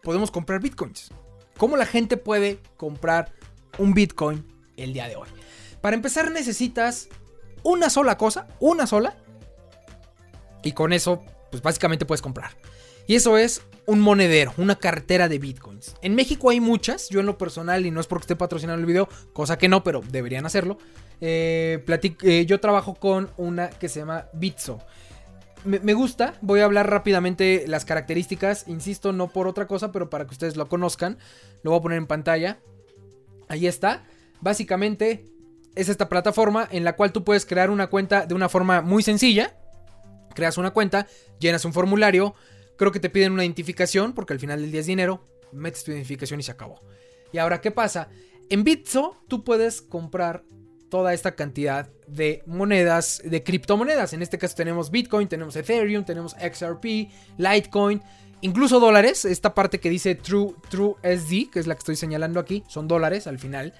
[0.07, 1.11] podemos comprar bitcoins.
[1.59, 3.33] ¿Cómo la gente puede comprar
[3.77, 5.29] un bitcoin el día de hoy?
[5.81, 7.09] Para empezar necesitas
[7.64, 9.16] una sola cosa, una sola.
[10.62, 12.53] Y con eso, pues básicamente puedes comprar.
[13.09, 15.97] Y eso es un monedero, una cartera de bitcoins.
[16.03, 18.87] En México hay muchas, yo en lo personal, y no es porque esté patrocinando el
[18.87, 20.79] video, cosa que no, pero deberían hacerlo.
[21.21, 21.85] Eh,
[22.23, 24.79] eh, yo trabajo con una que se llama Bitso
[25.64, 26.35] me, gusta.
[26.42, 28.69] Voy a hablar rápidamente las características.
[28.69, 31.19] Insisto, no por otra cosa, pero para que ustedes lo conozcan.
[31.62, 32.59] Lo voy a poner en pantalla.
[33.49, 34.05] Ahí está.
[34.40, 35.25] Básicamente
[35.75, 39.03] es esta plataforma en la cual tú puedes crear una cuenta de una forma muy
[39.03, 39.57] sencilla.
[40.35, 41.07] Creas una cuenta,
[41.38, 42.35] llenas un formulario.
[42.77, 45.27] Creo que te piden una identificación porque al final del día es dinero.
[45.53, 46.81] Metes tu identificación y se acabó.
[47.33, 48.09] Y ahora, ¿qué pasa?
[48.49, 50.45] En Bitso tú puedes comprar
[50.88, 54.12] toda esta cantidad de monedas, de criptomonedas.
[54.12, 58.03] En este caso tenemos Bitcoin, tenemos Ethereum, tenemos XRP, Litecoin,
[58.40, 59.25] incluso dólares.
[59.25, 62.88] Esta parte que dice True, True SD, que es la que estoy señalando aquí, son
[62.88, 63.75] dólares al final.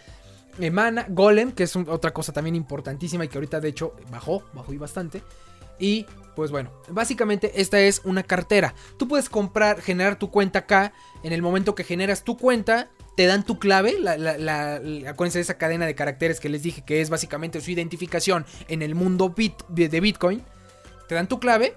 [0.59, 4.73] Emana, Golem, que es otra cosa también importantísima y que ahorita de hecho bajó, bajó
[4.73, 5.23] y bastante.
[5.79, 8.75] Y pues bueno, básicamente esta es una cartera.
[8.99, 10.93] Tú puedes comprar, generar tu cuenta acá.
[11.23, 14.75] En el momento que generas tu cuenta, te dan tu clave, la, la,
[15.09, 18.83] acuérdense de esa cadena de caracteres que les dije que es básicamente su identificación en
[18.83, 19.35] el mundo
[19.69, 20.43] de Bitcoin.
[21.09, 21.75] Te dan tu clave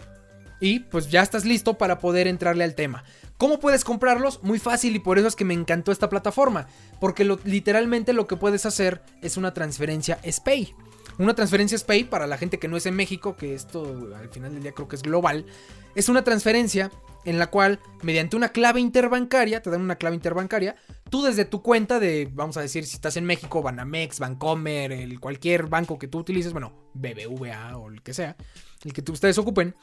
[0.60, 3.06] y pues ya estás listo para poder entrarle al tema.
[3.38, 4.44] ¿Cómo puedes comprarlos?
[4.44, 6.68] Muy fácil y por eso es que me encantó esta plataforma.
[7.00, 10.76] Porque literalmente lo que puedes hacer es una transferencia SPAY.
[11.20, 14.54] Una transferencia SPAY para la gente que no es en México, que esto al final
[14.54, 15.46] del día creo que es global.
[15.94, 16.92] Es una transferencia
[17.26, 20.78] en la cual mediante una clave interbancaria, te dan una clave interbancaria,
[21.10, 25.20] tú desde tu cuenta de, vamos a decir, si estás en México, Banamex, Bancomer, el,
[25.20, 28.38] cualquier banco que tú utilices, bueno, BBVA o el que sea,
[28.86, 29.76] el que ustedes ocupen,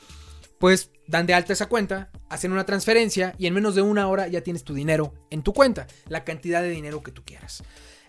[0.58, 4.26] pues dan de alta esa cuenta, hacen una transferencia y en menos de una hora
[4.26, 7.62] ya tienes tu dinero en tu cuenta, la cantidad de dinero que tú quieras.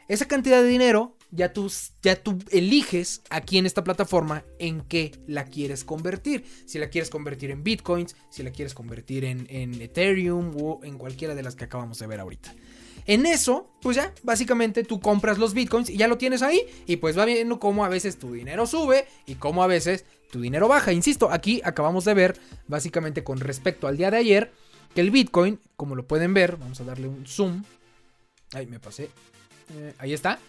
[0.08, 5.12] Esa cantidad de dinero ya tú, ya tú eliges aquí en esta plataforma en qué
[5.28, 6.46] la quieres convertir.
[6.66, 10.98] Si la quieres convertir en bitcoins, si la quieres convertir en, en Ethereum o en
[10.98, 12.54] cualquiera de las que acabamos de ver ahorita.
[13.06, 16.98] En eso, pues ya, básicamente tú compras los bitcoins y ya lo tienes ahí y
[16.98, 20.68] pues va viendo cómo a veces tu dinero sube y cómo a veces tu dinero
[20.68, 20.92] baja.
[20.92, 24.52] Insisto, aquí acabamos de ver, básicamente con respecto al día de ayer,
[24.94, 27.64] que el bitcoin, como lo pueden ver, vamos a darle un zoom.
[28.54, 29.10] Ahí me pasé.
[29.74, 30.40] Eh, ahí está.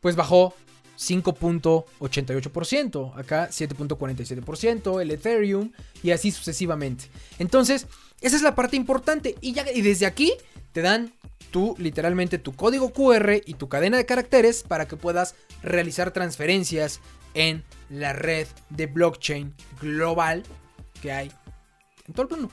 [0.00, 0.54] Pues bajó
[0.98, 5.72] 5.88%, acá 7.47%, el Ethereum
[6.02, 7.06] y así sucesivamente.
[7.38, 7.86] Entonces,
[8.20, 10.32] esa es la parte importante y ya y desde aquí
[10.72, 11.12] te dan
[11.50, 17.00] tú literalmente tu código QR y tu cadena de caracteres para que puedas realizar transferencias
[17.34, 20.44] en la red de blockchain global
[21.00, 21.32] que hay
[22.06, 22.50] en todo el mundo.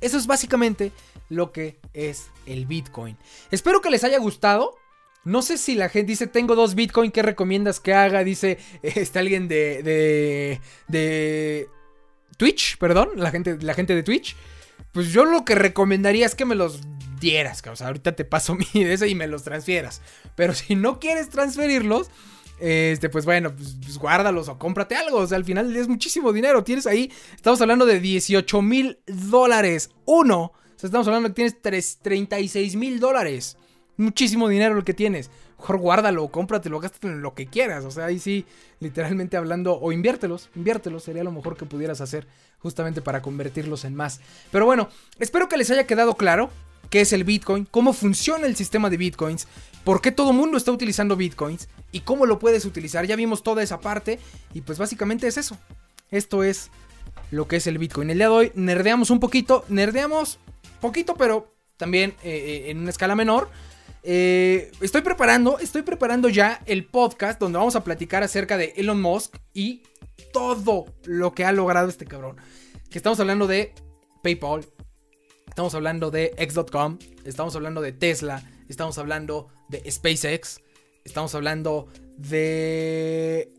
[0.00, 0.92] Eso es básicamente
[1.28, 3.16] lo que es el Bitcoin.
[3.50, 4.76] Espero que les haya gustado.
[5.28, 8.24] No sé si la gente dice, tengo dos Bitcoin, ¿qué recomiendas que haga?
[8.24, 11.68] Dice, está alguien de, de, de
[12.38, 14.36] Twitch, perdón, la gente, la gente de Twitch.
[14.92, 16.80] Pues yo lo que recomendaría es que me los
[17.20, 20.00] dieras, o sea, ahorita te paso mi de ese y me los transfieras.
[20.34, 22.10] Pero si no quieres transferirlos,
[22.58, 25.18] este, pues bueno, pues, pues, guárdalos o cómprate algo.
[25.18, 26.64] O sea, al final es muchísimo dinero.
[26.64, 29.90] Tienes ahí, estamos hablando de 18 mil dólares.
[30.06, 30.40] Uno.
[30.42, 33.56] O sea, estamos hablando que tienes 36 mil dólares.
[33.98, 35.28] Muchísimo dinero el que tienes.
[35.58, 37.84] Mejor guárdalo, cómpratelo, gástatelo en lo que quieras.
[37.84, 38.46] O sea, ahí sí,
[38.78, 42.26] literalmente hablando, o inviértelos, inviértelos, sería lo mejor que pudieras hacer
[42.60, 44.20] justamente para convertirlos en más.
[44.52, 46.48] Pero bueno, espero que les haya quedado claro
[46.90, 49.48] qué es el Bitcoin, cómo funciona el sistema de Bitcoins,
[49.82, 53.04] por qué todo el mundo está utilizando Bitcoins y cómo lo puedes utilizar.
[53.04, 54.18] Ya vimos toda esa parte
[54.54, 55.58] y pues básicamente es eso.
[56.10, 56.70] Esto es
[57.30, 58.10] lo que es el Bitcoin.
[58.10, 60.38] El día de hoy nerdeamos un poquito, nerdeamos
[60.80, 63.50] poquito, pero también eh, eh, en una escala menor.
[64.02, 69.00] Eh, estoy preparando, estoy preparando ya el podcast donde vamos a platicar acerca de Elon
[69.00, 69.82] Musk y
[70.32, 72.36] todo lo que ha logrado este cabrón.
[72.90, 73.74] Que estamos hablando de
[74.22, 74.64] PayPal,
[75.58, 80.60] Estamos hablando de X.com, estamos hablando de Tesla, estamos hablando de SpaceX,
[81.04, 83.52] estamos hablando de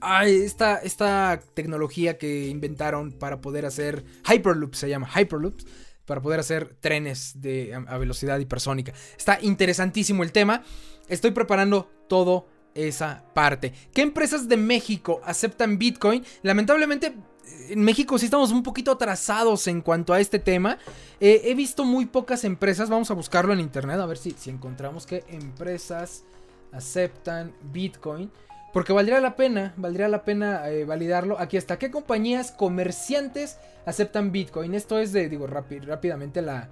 [0.00, 5.66] Ay, esta, esta, tecnología que inventaron para poder hacer Hyperloops, se llama Hyperloops,
[6.06, 8.92] para poder hacer trenes de, a, velocidad hipersónica.
[9.16, 10.62] Está interesantísimo el tema.
[11.08, 13.72] Estoy preparando todo esa parte.
[13.92, 16.24] ¿Qué empresas de México aceptan Bitcoin?
[16.42, 17.14] Lamentablemente
[17.68, 20.78] en México sí estamos un poquito atrasados en cuanto a este tema.
[21.20, 24.50] Eh, he visto muy pocas empresas, vamos a buscarlo en internet a ver si, si
[24.50, 26.24] encontramos que empresas
[26.72, 28.30] aceptan Bitcoin.
[28.72, 31.38] Porque valdría la pena, valdría la pena eh, validarlo.
[31.40, 34.74] Aquí está, ¿qué compañías comerciantes aceptan Bitcoin?
[34.74, 36.68] Esto es de, digo, rápidamente la,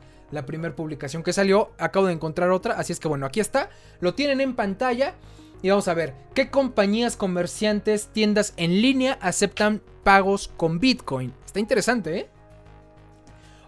[0.46, 1.70] primera publicación que salió.
[1.78, 3.70] Acabo de encontrar otra, así es que bueno, aquí está.
[4.00, 5.14] Lo tienen en pantalla.
[5.62, 11.32] Y vamos a ver, ¿qué compañías comerciantes, tiendas en línea aceptan pagos con Bitcoin?
[11.46, 12.28] Está interesante, ¿eh?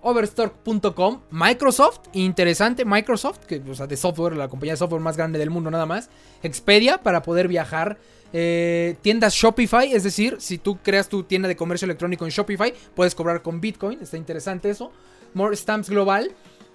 [0.02, 5.36] Overstock.com, Microsoft, interesante, Microsoft, que o sea, de software, la compañía de software más grande
[5.36, 6.10] del mundo nada más.
[6.44, 7.98] Expedia para poder viajar.
[8.38, 12.74] Eh, tiendas Shopify, es decir, si tú creas tu tienda de comercio electrónico en Shopify,
[12.94, 14.92] puedes cobrar con Bitcoin, está interesante eso.
[15.32, 16.32] More Stamps Global,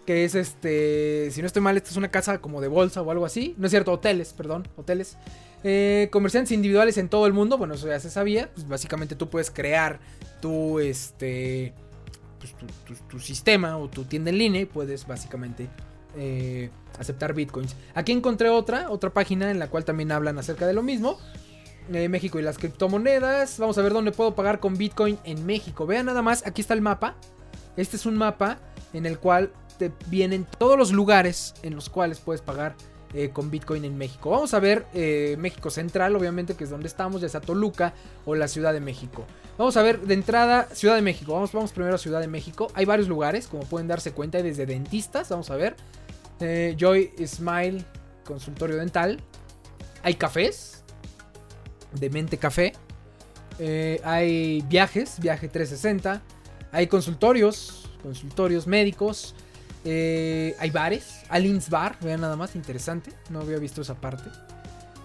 [0.08, 3.12] que es este, si no estoy mal, esta es una casa como de bolsa o
[3.12, 3.54] algo así.
[3.60, 5.18] No es cierto, hoteles, perdón, hoteles.
[5.64, 8.50] Eh, comerciantes individuales en todo el mundo, bueno, eso ya se sabía.
[8.56, 10.00] Pues básicamente tú puedes crear
[10.42, 11.76] tu, este,
[12.40, 12.56] pues,
[13.08, 15.70] tu, sistema o tu tienda en línea y puedes básicamente
[16.18, 17.76] eh, aceptar bitcoins.
[17.94, 21.20] Aquí encontré otra, otra página en la cual también hablan acerca de lo mismo.
[21.94, 23.60] Eh, México y las criptomonedas.
[23.60, 25.86] Vamos a ver dónde puedo pagar con bitcoin en México.
[25.86, 27.16] Vean nada más, aquí está el mapa.
[27.76, 28.60] Este es un mapa
[28.94, 29.52] en el cual
[30.08, 32.76] vienen todos los lugares en los cuales puedes pagar
[33.14, 34.30] eh, con Bitcoin en México.
[34.30, 37.94] Vamos a ver eh, México Central, obviamente, que es donde estamos, ya sea Toluca
[38.26, 39.26] o la Ciudad de México.
[39.58, 41.34] Vamos a ver de entrada Ciudad de México.
[41.34, 42.68] Vamos, vamos primero a Ciudad de México.
[42.74, 45.76] Hay varios lugares, como pueden darse cuenta, hay desde dentistas, vamos a ver.
[46.78, 47.84] Joy Smile,
[48.24, 49.20] consultorio dental.
[50.04, 50.81] Hay cafés,
[51.94, 52.74] de Mente Café.
[54.04, 56.22] hay viajes, viaje 360.
[56.72, 59.36] Hay consultorios, consultorios médicos.
[59.84, 61.22] Eh, hay bares.
[61.30, 63.12] Alins Bar, vean nada más, interesante.
[63.30, 64.30] No había visto esa parte.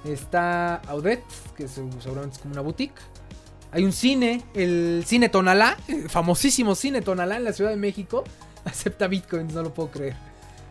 [0.04, 1.22] Está Audet,
[1.56, 3.00] que seguramente es como una boutique.
[3.72, 5.76] Hay un cine, el Cine Tonalá,
[6.08, 8.24] famosísimo Cine Tonalá en la Ciudad de México.
[8.64, 10.14] Acepta bitcoins, no lo puedo creer.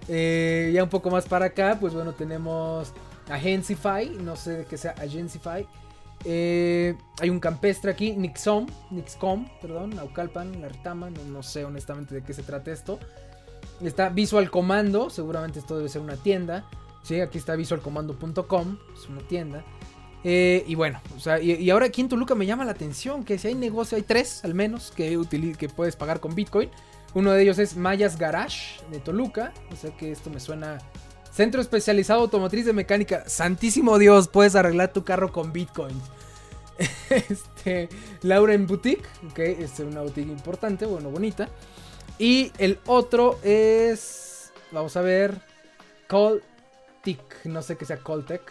[0.07, 2.93] Eh, ya un poco más para acá, pues bueno, tenemos
[3.29, 5.67] Agencify, no sé de qué sea Agencify.
[6.25, 12.23] Eh, hay un campestre aquí, Nixom, Nixcom, perdón, Naucalpan, Lartama, no, no sé honestamente de
[12.23, 12.99] qué se trata esto.
[13.81, 16.65] Está Visual Commando, seguramente esto debe ser una tienda.
[17.03, 19.63] Sí, aquí está visualcommando.com, es una tienda.
[20.23, 23.37] Eh, y bueno, o sea, y, ahora aquí en Toluca me llama la atención que
[23.37, 25.21] si hay negocio, hay tres al menos que,
[25.55, 26.71] que puedes pagar con Bitcoin.
[27.13, 30.79] Uno de ellos es Mayas Garage de Toluca, o sea que esto me suena
[31.35, 33.27] Centro especializado automotriz de mecánica.
[33.27, 36.01] Santísimo Dios, puedes arreglar tu carro con Bitcoin.
[37.09, 37.89] este,
[38.21, 41.49] Lauren Boutique, ok, es una boutique importante, bueno, bonita.
[42.17, 45.35] Y el otro es, vamos a ver,
[46.07, 48.41] Coltic, no sé qué sea Coltec,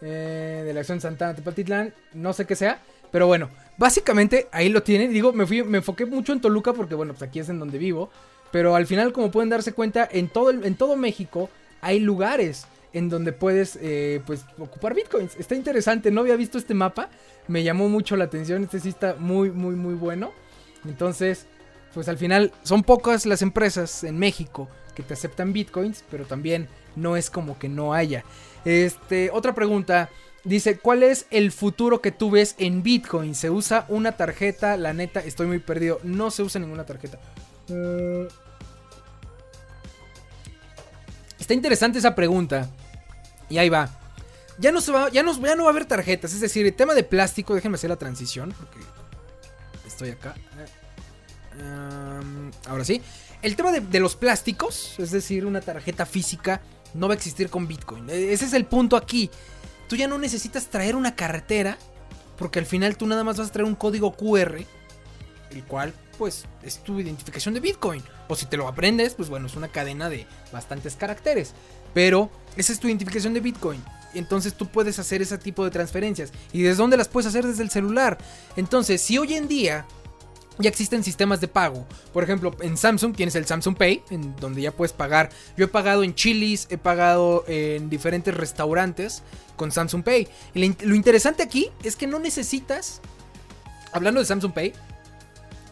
[0.00, 2.82] eh, de la acción Santana Tepatitlán, no sé qué sea,
[3.12, 5.12] pero bueno, básicamente ahí lo tienen.
[5.12, 7.78] Digo, me, fui, me enfoqué mucho en Toluca porque, bueno, pues aquí es en donde
[7.78, 8.10] vivo.
[8.50, 11.48] Pero al final, como pueden darse cuenta, en todo, en todo México
[11.80, 15.36] hay lugares en donde puedes eh, pues ocupar bitcoins.
[15.36, 17.08] Está interesante, no había visto este mapa,
[17.48, 20.32] me llamó mucho la atención, este sí está muy muy muy bueno.
[20.84, 21.46] Entonces,
[21.94, 26.68] pues al final son pocas las empresas en México que te aceptan bitcoins, pero también
[26.96, 28.24] no es como que no haya.
[28.64, 30.10] Este, otra pregunta.
[30.42, 33.34] Dice, ¿cuál es el futuro que tú ves en Bitcoin?
[33.34, 34.78] ¿Se usa una tarjeta?
[34.78, 36.00] La neta, estoy muy perdido.
[36.02, 37.18] No se usa ninguna tarjeta.
[37.68, 38.24] Mm,
[41.50, 42.70] Está interesante esa pregunta.
[43.48, 43.90] Y ahí va.
[44.60, 46.32] Ya no, se va, ya, no, va a haber tarjetas.
[46.32, 48.54] Es decir, el tema de plástico, déjenme hacer la transición.
[48.56, 48.78] Porque
[49.84, 50.36] estoy acá.
[52.68, 53.02] ahora sí.
[53.42, 56.60] El tema de, de, los plásticos, es decir, una tarjeta física,
[56.94, 58.08] no va a existir con Bitcoin.
[58.10, 59.28] E, ese es el punto aquí.
[59.88, 61.78] Tú ya no necesitas traer una carretera.
[62.38, 64.64] Porque al final tú nada más vas a traer un código QR.
[65.50, 68.02] El cual pues es tu identificación de Bitcoin.
[68.28, 71.54] O si te lo aprendes, pues bueno, es una cadena de bastantes caracteres.
[71.94, 73.82] Pero esa es tu identificación de Bitcoin.
[74.12, 76.30] Entonces tú puedes hacer ese tipo de transferencias.
[76.52, 77.46] ¿Y desde dónde las puedes hacer?
[77.46, 78.18] Desde el celular.
[78.56, 79.86] Entonces, si hoy en día
[80.58, 81.86] ya existen sistemas de pago.
[82.12, 85.30] Por ejemplo, en Samsung tienes el Samsung Pay, en donde ya puedes pagar.
[85.56, 89.22] Yo he pagado en Chili's, he pagado en diferentes restaurantes
[89.56, 90.28] con Samsung Pay.
[90.52, 93.00] Y lo interesante aquí es que no necesitas,
[93.94, 94.74] hablando de Samsung Pay,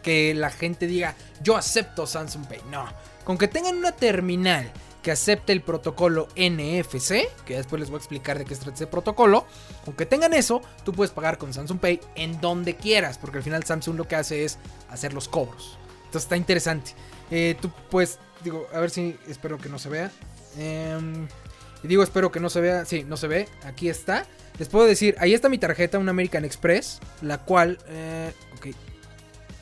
[0.01, 2.61] que la gente diga, yo acepto Samsung Pay.
[2.69, 2.85] No,
[3.23, 4.71] con que tengan una terminal
[5.01, 8.75] que acepte el protocolo NFC, que después les voy a explicar de qué se trata
[8.75, 9.45] ese protocolo,
[9.85, 13.43] con que tengan eso, tú puedes pagar con Samsung Pay en donde quieras, porque al
[13.43, 14.57] final Samsung lo que hace es
[14.89, 15.77] hacer los cobros.
[16.05, 16.91] Entonces está interesante.
[17.31, 20.11] Eh, tú puedes, digo, a ver si espero que no se vea.
[20.57, 22.83] Y digo, espero que no se vea.
[22.85, 23.47] Sí, no se ve.
[23.63, 24.25] Aquí está.
[24.57, 27.77] Les puedo decir, ahí está mi tarjeta, una American Express, la cual...
[27.87, 28.75] Eh, ok,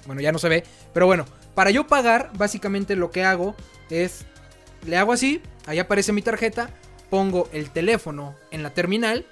[0.08, 0.64] bueno, ya no se ve.
[0.94, 3.56] Pero bueno, para yo pagar, básicamente lo que hago
[3.92, 4.26] es,
[4.88, 6.72] le hago así, ahí aparece mi tarjeta,
[7.10, 9.26] pongo el teléfono en la terminal,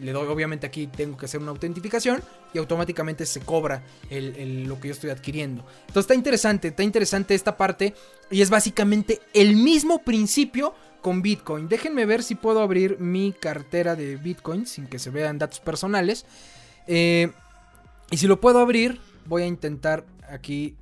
[0.00, 2.22] le doy, obviamente aquí tengo que hacer una autentificación
[2.54, 5.64] y automáticamente se cobra lo que yo estoy adquiriendo.
[5.80, 7.94] Entonces está interesante, está interesante esta parte
[8.30, 11.68] y es básicamente el mismo principio con Bitcoin.
[11.68, 16.24] Déjenme ver si puedo abrir mi cartera de Bitcoin sin que se vean datos personales.
[16.86, 17.30] Eh,
[18.10, 19.00] y si lo puedo abrir,
[19.30, 20.76] voy a intentar aquí.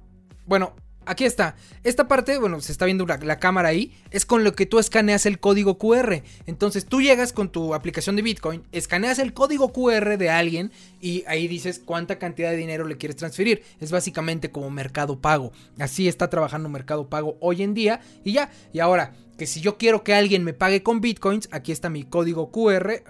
[0.47, 0.75] Bueno,
[1.05, 1.55] aquí está.
[1.85, 5.27] Esta parte, bueno, se está viendo la, cámara ahí, es con lo que tú escaneas
[5.27, 6.23] el código QR.
[6.47, 11.25] Entonces tú llegas con tu aplicación de Bitcoin, escaneas el código QR de alguien y
[11.27, 13.63] ahí dices cuánta cantidad de dinero le quieres transferir.
[13.81, 15.53] Es básicamente como mercado pago.
[15.79, 18.51] Así está trabajando mercado pago hoy en día y ya.
[18.73, 22.03] Y ahora, que si yo quiero que alguien me pague con Bitcoins, aquí está mi
[22.03, 23.03] código QR.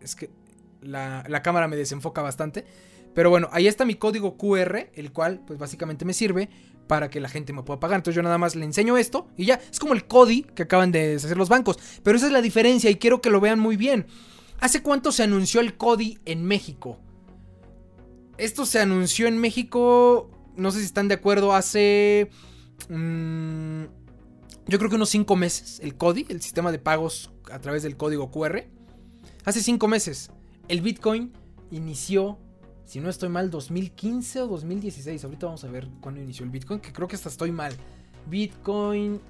[0.00, 0.30] es que
[0.82, 2.64] la, la cámara me desenfoca bastante.
[3.14, 6.48] Pero bueno, ahí está mi código QR, el cual pues básicamente me sirve
[6.86, 7.98] para que la gente me pueda pagar.
[7.98, 9.60] Entonces yo nada más le enseño esto y ya.
[9.70, 11.78] Es como el CODI que acaban de hacer los bancos.
[12.02, 14.06] Pero esa es la diferencia y quiero que lo vean muy bien.
[14.60, 16.98] ¿Hace cuánto se anunció el CODI en México?
[18.38, 22.30] Esto se anunció en México, no sé si están de acuerdo, hace...
[22.88, 23.84] Mm,
[24.66, 25.78] yo creo que unos 5 meses.
[25.82, 28.64] El CODI, el sistema de pagos a través del código QR.
[29.44, 30.30] Hace 5 meses.
[30.68, 31.32] El Bitcoin
[31.70, 32.38] inició
[32.90, 35.22] si no estoy mal, 2015 o 2016.
[35.22, 37.72] Ahorita vamos a ver cuándo inició el Bitcoin, que creo que hasta estoy mal.
[38.26, 39.20] Bitcoin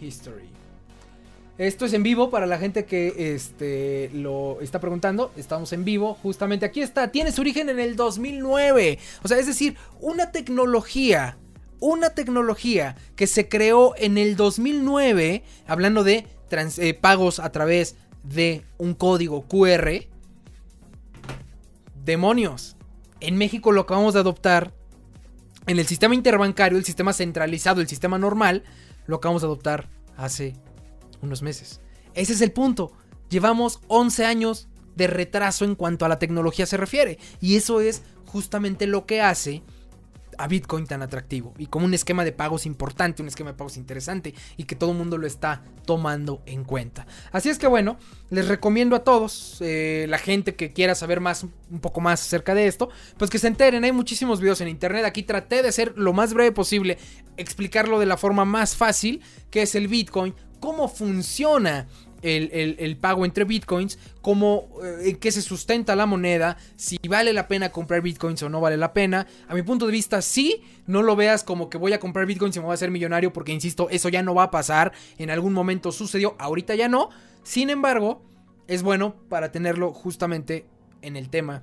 [0.00, 0.48] History.
[1.56, 5.30] Esto es en vivo para la gente que este, lo está preguntando.
[5.36, 7.12] Estamos en vivo, justamente aquí está.
[7.12, 8.98] Tiene su origen en el 2009.
[9.22, 11.38] O sea, es decir, una tecnología,
[11.78, 18.64] una tecnología que se creó en el 2009, hablando de eh, pagos a través de
[18.78, 20.08] un código QR
[22.06, 22.76] demonios.
[23.20, 24.72] En México lo acabamos de adoptar.
[25.66, 28.62] En el sistema interbancario, el sistema centralizado, el sistema normal,
[29.06, 30.54] lo acabamos de adoptar hace
[31.20, 31.80] unos meses.
[32.14, 32.92] Ese es el punto.
[33.28, 37.18] Llevamos 11 años de retraso en cuanto a la tecnología se refiere.
[37.40, 39.62] Y eso es justamente lo que hace
[40.38, 43.76] a Bitcoin tan atractivo y como un esquema de pagos importante, un esquema de pagos
[43.76, 47.06] interesante y que todo el mundo lo está tomando en cuenta.
[47.32, 47.98] Así es que bueno,
[48.30, 52.54] les recomiendo a todos, eh, la gente que quiera saber más, un poco más acerca
[52.54, 55.94] de esto, pues que se enteren, hay muchísimos videos en internet, aquí traté de ser
[55.96, 56.98] lo más breve posible,
[57.36, 61.86] explicarlo de la forma más fácil, que es el Bitcoin, cómo funciona
[62.26, 67.48] el, pago entre bitcoins, cómo, eh, en qué se sustenta la moneda, si vale la
[67.48, 69.26] pena comprar bitcoins o no vale la pena.
[69.48, 72.56] A mi punto de vista, sí, no lo veas como que voy a comprar bitcoins
[72.56, 74.92] y me voy a hacer millonario, porque insisto, eso ya no va a pasar.
[75.18, 77.10] En algún momento sucedió, ahorita ya no.
[77.42, 78.22] Sin embargo,
[78.66, 80.66] es bueno para tenerlo justamente
[81.02, 81.62] en el tema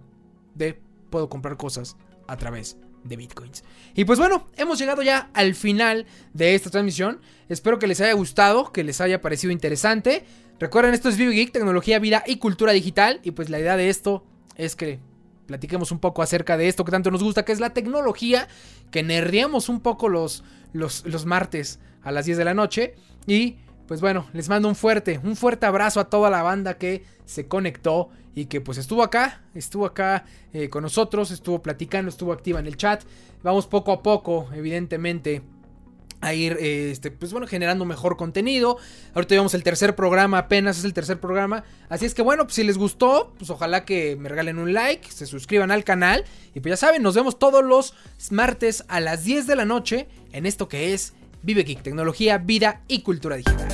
[0.55, 1.97] de puedo comprar cosas
[2.27, 3.63] a través de bitcoins.
[3.95, 7.21] Y pues bueno, hemos llegado ya al final de esta transmisión.
[7.49, 10.25] Espero que les haya gustado, que les haya parecido interesante.
[10.59, 13.19] Recuerden, esto es VivoGeek, tecnología, vida y cultura digital.
[13.23, 14.23] Y pues la idea de esto
[14.55, 14.99] es que
[15.45, 18.47] platiquemos un poco acerca de esto que tanto nos gusta, que es la tecnología,
[18.91, 22.95] que nerdeamos un poco los, los, los martes a las 10 de la noche.
[23.27, 27.03] Y pues bueno, les mando un fuerte, un fuerte abrazo a toda la banda que
[27.25, 32.33] se conectó y que pues estuvo acá, estuvo acá eh, con nosotros, estuvo platicando, estuvo
[32.33, 33.03] activa en el chat.
[33.43, 35.41] Vamos poco a poco, evidentemente,
[36.23, 38.77] a ir, este, pues bueno, generando mejor contenido.
[39.13, 41.63] Ahorita llevamos el tercer programa, apenas es el tercer programa.
[41.89, 45.11] Así es que bueno, pues si les gustó, pues ojalá que me regalen un like,
[45.11, 46.23] se suscriban al canal.
[46.55, 47.93] Y pues ya saben, nos vemos todos los
[48.31, 51.13] martes a las 10 de la noche en esto que es
[51.43, 53.67] Vive Geek, tecnología, vida y cultura digital.